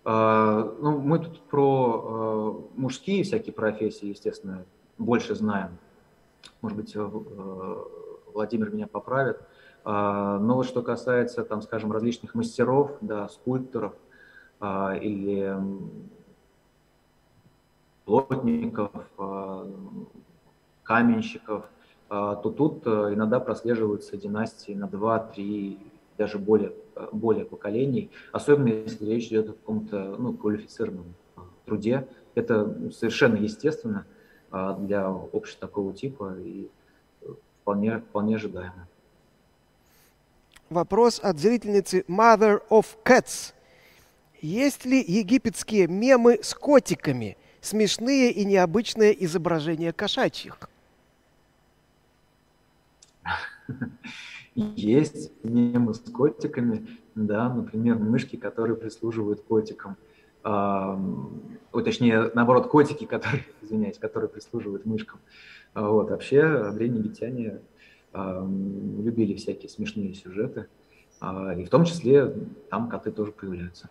[0.05, 4.65] А, ну, мы тут про а, мужские всякие профессии, естественно,
[4.97, 5.77] больше знаем.
[6.61, 7.09] Может быть, э,
[8.33, 9.39] Владимир меня поправит.
[9.85, 13.93] Но вот что касается, там, скажем, различных мастеров, да, скульпторов
[14.61, 15.57] или
[18.05, 18.91] плотников,
[20.83, 21.65] каменщиков,
[22.09, 25.77] а, то тут иногда прослеживаются династии на 2-3,
[26.17, 26.73] даже более,
[27.11, 32.07] более поколений, особенно если речь идет о каком-то ну, квалифицированном а, труде.
[32.35, 34.05] Это совершенно естественно
[34.51, 36.67] а, для общества такого типа и
[37.61, 38.87] вполне, вполне ожидаемо.
[40.69, 43.53] Вопрос от зрительницы Mother of Cats.
[44.41, 47.37] Есть ли египетские мемы с котиками?
[47.61, 50.57] Смешные и необычные изображения кошачьих?
[54.55, 59.97] Есть мемы с котиками, да, например, мышки, которые прислуживают котикам.
[60.43, 60.99] А,
[61.71, 65.19] точнее, наоборот, котики, которые, извиняюсь, которые прислуживают мышкам.
[65.73, 67.61] Вот, вообще, древние египтяне
[68.11, 70.67] а, любили всякие смешные сюжеты,
[71.19, 72.31] а, и в том числе
[72.69, 73.89] там коты тоже появляются.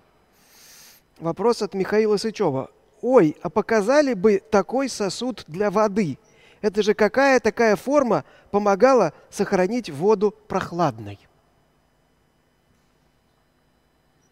[1.18, 2.70] Вопрос от Михаила Сычева.
[3.00, 6.18] Ой, а показали бы такой сосуд для воды–
[6.62, 11.18] это же какая такая форма помогала сохранить воду прохладной?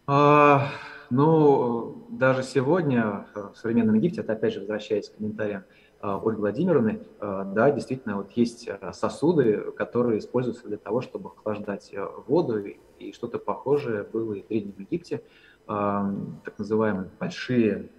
[0.07, 0.69] А,
[1.09, 5.63] ну, даже сегодня в современном Египте, это опять же возвращаясь к комментариям
[5.99, 11.93] а, Ольги Владимировны, а, да, действительно, вот есть сосуды, которые используются для того, чтобы охлаждать
[12.27, 12.63] воду,
[12.99, 15.21] и что-то похожее было и в Древнем Египте,
[15.67, 17.89] так называемые большие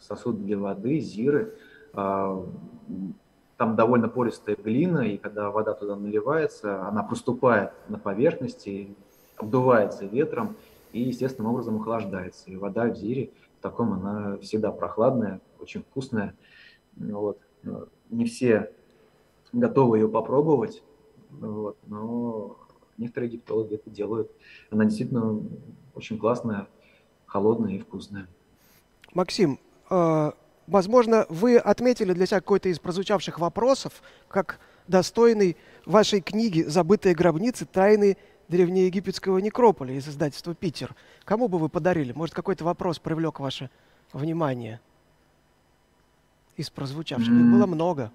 [0.00, 1.54] сосуды для воды, зиры,
[3.58, 8.94] там довольно пористая глина, и когда вода туда наливается, она проступает на поверхности,
[9.36, 10.56] обдувается ветром
[10.92, 12.50] и естественным образом охлаждается.
[12.50, 16.36] И вода в Зире в таком она всегда прохладная, очень вкусная.
[16.96, 17.40] Вот.
[18.10, 18.72] Не все
[19.52, 20.82] готовы ее попробовать,
[21.30, 22.56] вот, но
[22.96, 24.30] некоторые египтологи это делают.
[24.70, 25.42] Она действительно
[25.96, 26.68] очень классная,
[27.26, 28.28] холодная и вкусная.
[29.14, 29.58] Максим,
[29.90, 30.34] а,
[30.68, 35.56] Возможно, вы отметили для себя какой-то из прозвучавших вопросов, как достойный
[35.86, 37.64] вашей книги «Забытые гробницы.
[37.64, 40.94] Тайны древнеегипетского некрополя» из издательства «Питер».
[41.24, 42.12] Кому бы вы подарили?
[42.12, 43.70] Может, какой-то вопрос привлек ваше
[44.12, 44.78] внимание
[46.58, 47.32] из прозвучавших?
[47.32, 48.12] Их было много.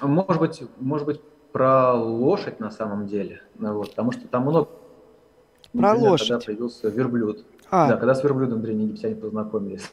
[0.00, 1.20] Может быть, может быть,
[1.52, 3.42] про лошадь на самом деле.
[3.58, 4.70] Вот, потому что там много...
[5.72, 6.28] Про Например, лошадь.
[6.28, 7.44] Когда появился верблюд.
[7.70, 7.88] А.
[7.88, 9.90] Да, когда с верблюдом древние египтяне познакомились.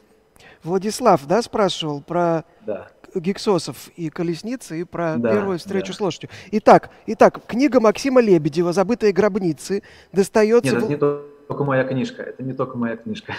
[0.62, 2.88] Владислав, да, спрашивал про да.
[3.14, 5.92] гиксосов и колесницы, и про да, первую встречу да.
[5.94, 6.30] с лошадью.
[6.52, 10.74] Итак, итак, книга Максима Лебедева «Забытые гробницы» достается...
[10.74, 13.34] Нет, это не только моя книжка, это не только моя книжка.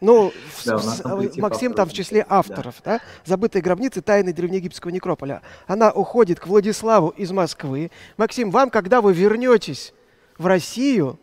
[0.00, 0.32] Ну,
[0.66, 2.98] да, в, Максим там в числе авторов, да.
[2.98, 3.00] да?
[3.24, 4.02] «Забытые гробницы.
[4.02, 5.42] Тайны древнеегипетского некрополя».
[5.66, 7.90] Она уходит к Владиславу из Москвы.
[8.16, 9.94] Максим, вам, когда вы вернетесь
[10.36, 11.18] в Россию,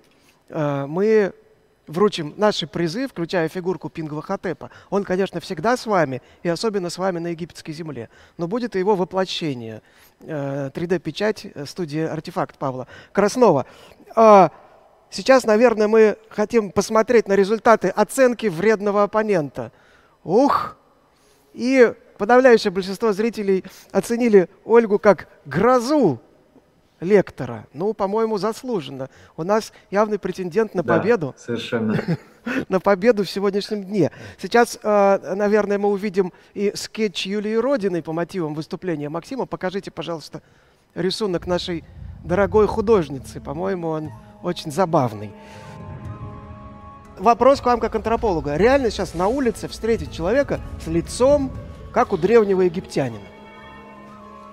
[0.49, 1.33] э, мы
[1.87, 4.69] вручим наши призы, включая фигурку Пингва Хатепа.
[4.89, 8.09] Он, конечно, всегда с вами, и особенно с вами на египетской земле.
[8.37, 9.81] Но будет и его воплощение.
[10.21, 13.65] 3D-печать э, студии «Артефакт» Павла Краснова.
[14.15, 14.51] А,
[15.09, 19.71] сейчас, наверное, мы хотим посмотреть на результаты оценки вредного оппонента.
[20.23, 20.77] Ух!
[21.53, 26.21] И подавляющее большинство зрителей оценили Ольгу как грозу
[27.03, 27.67] лектора.
[27.73, 29.09] Ну, по-моему, заслуженно.
[29.37, 31.35] У нас явный претендент на да, победу.
[31.37, 31.99] Совершенно.
[32.69, 34.11] на победу в сегодняшнем дне.
[34.41, 39.45] Сейчас, э, наверное, мы увидим и скетч Юлии Родиной по мотивам выступления Максима.
[39.45, 40.41] Покажите, пожалуйста,
[40.95, 41.83] рисунок нашей
[42.23, 43.39] дорогой художницы.
[43.39, 45.31] По-моему, он очень забавный.
[47.17, 48.57] Вопрос к вам как антрополога.
[48.57, 51.51] Реально сейчас на улице встретить человека с лицом,
[51.93, 53.23] как у древнего египтянина?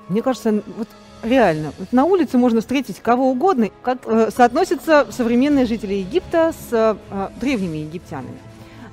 [0.09, 0.89] Мне кажется, вот
[1.23, 1.73] реально.
[1.93, 3.69] На улице можно встретить кого угодно.
[3.83, 8.39] Как э, соотносятся современные жители Египта с э, древними египтянами?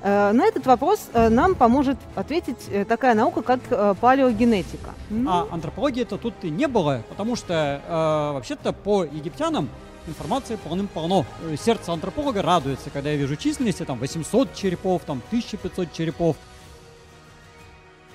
[0.02, 4.90] Э, на этот вопрос э, нам поможет ответить э, такая наука, как палеогенетика.
[5.26, 9.68] А антропологии-то тут и не было, потому что э, вообще-то по египтянам
[10.06, 11.26] информации полным-полно.
[11.60, 16.36] Сердце антрополога радуется, когда я вижу численности, там 800 черепов, там 1500 черепов.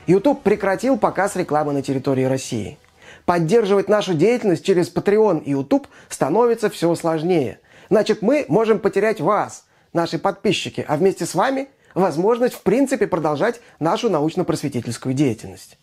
[0.07, 2.77] YouTube прекратил показ рекламы на территории России.
[3.25, 7.59] Поддерживать нашу деятельность через Patreon и YouTube становится все сложнее.
[7.89, 13.61] Значит, мы можем потерять вас, наши подписчики, а вместе с вами возможность в принципе продолжать
[13.79, 15.77] нашу научно-просветительскую деятельность.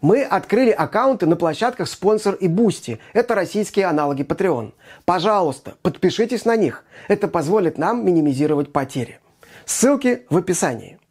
[0.00, 3.00] Мы открыли аккаунты на площадках Sponsr и Boosty.
[3.12, 4.72] Это российские аналоги Patreon.
[5.04, 6.84] Пожалуйста, подпишитесь на них.
[7.08, 9.20] Это позволит нам минимизировать потери.
[9.64, 10.95] Ссылки в описании.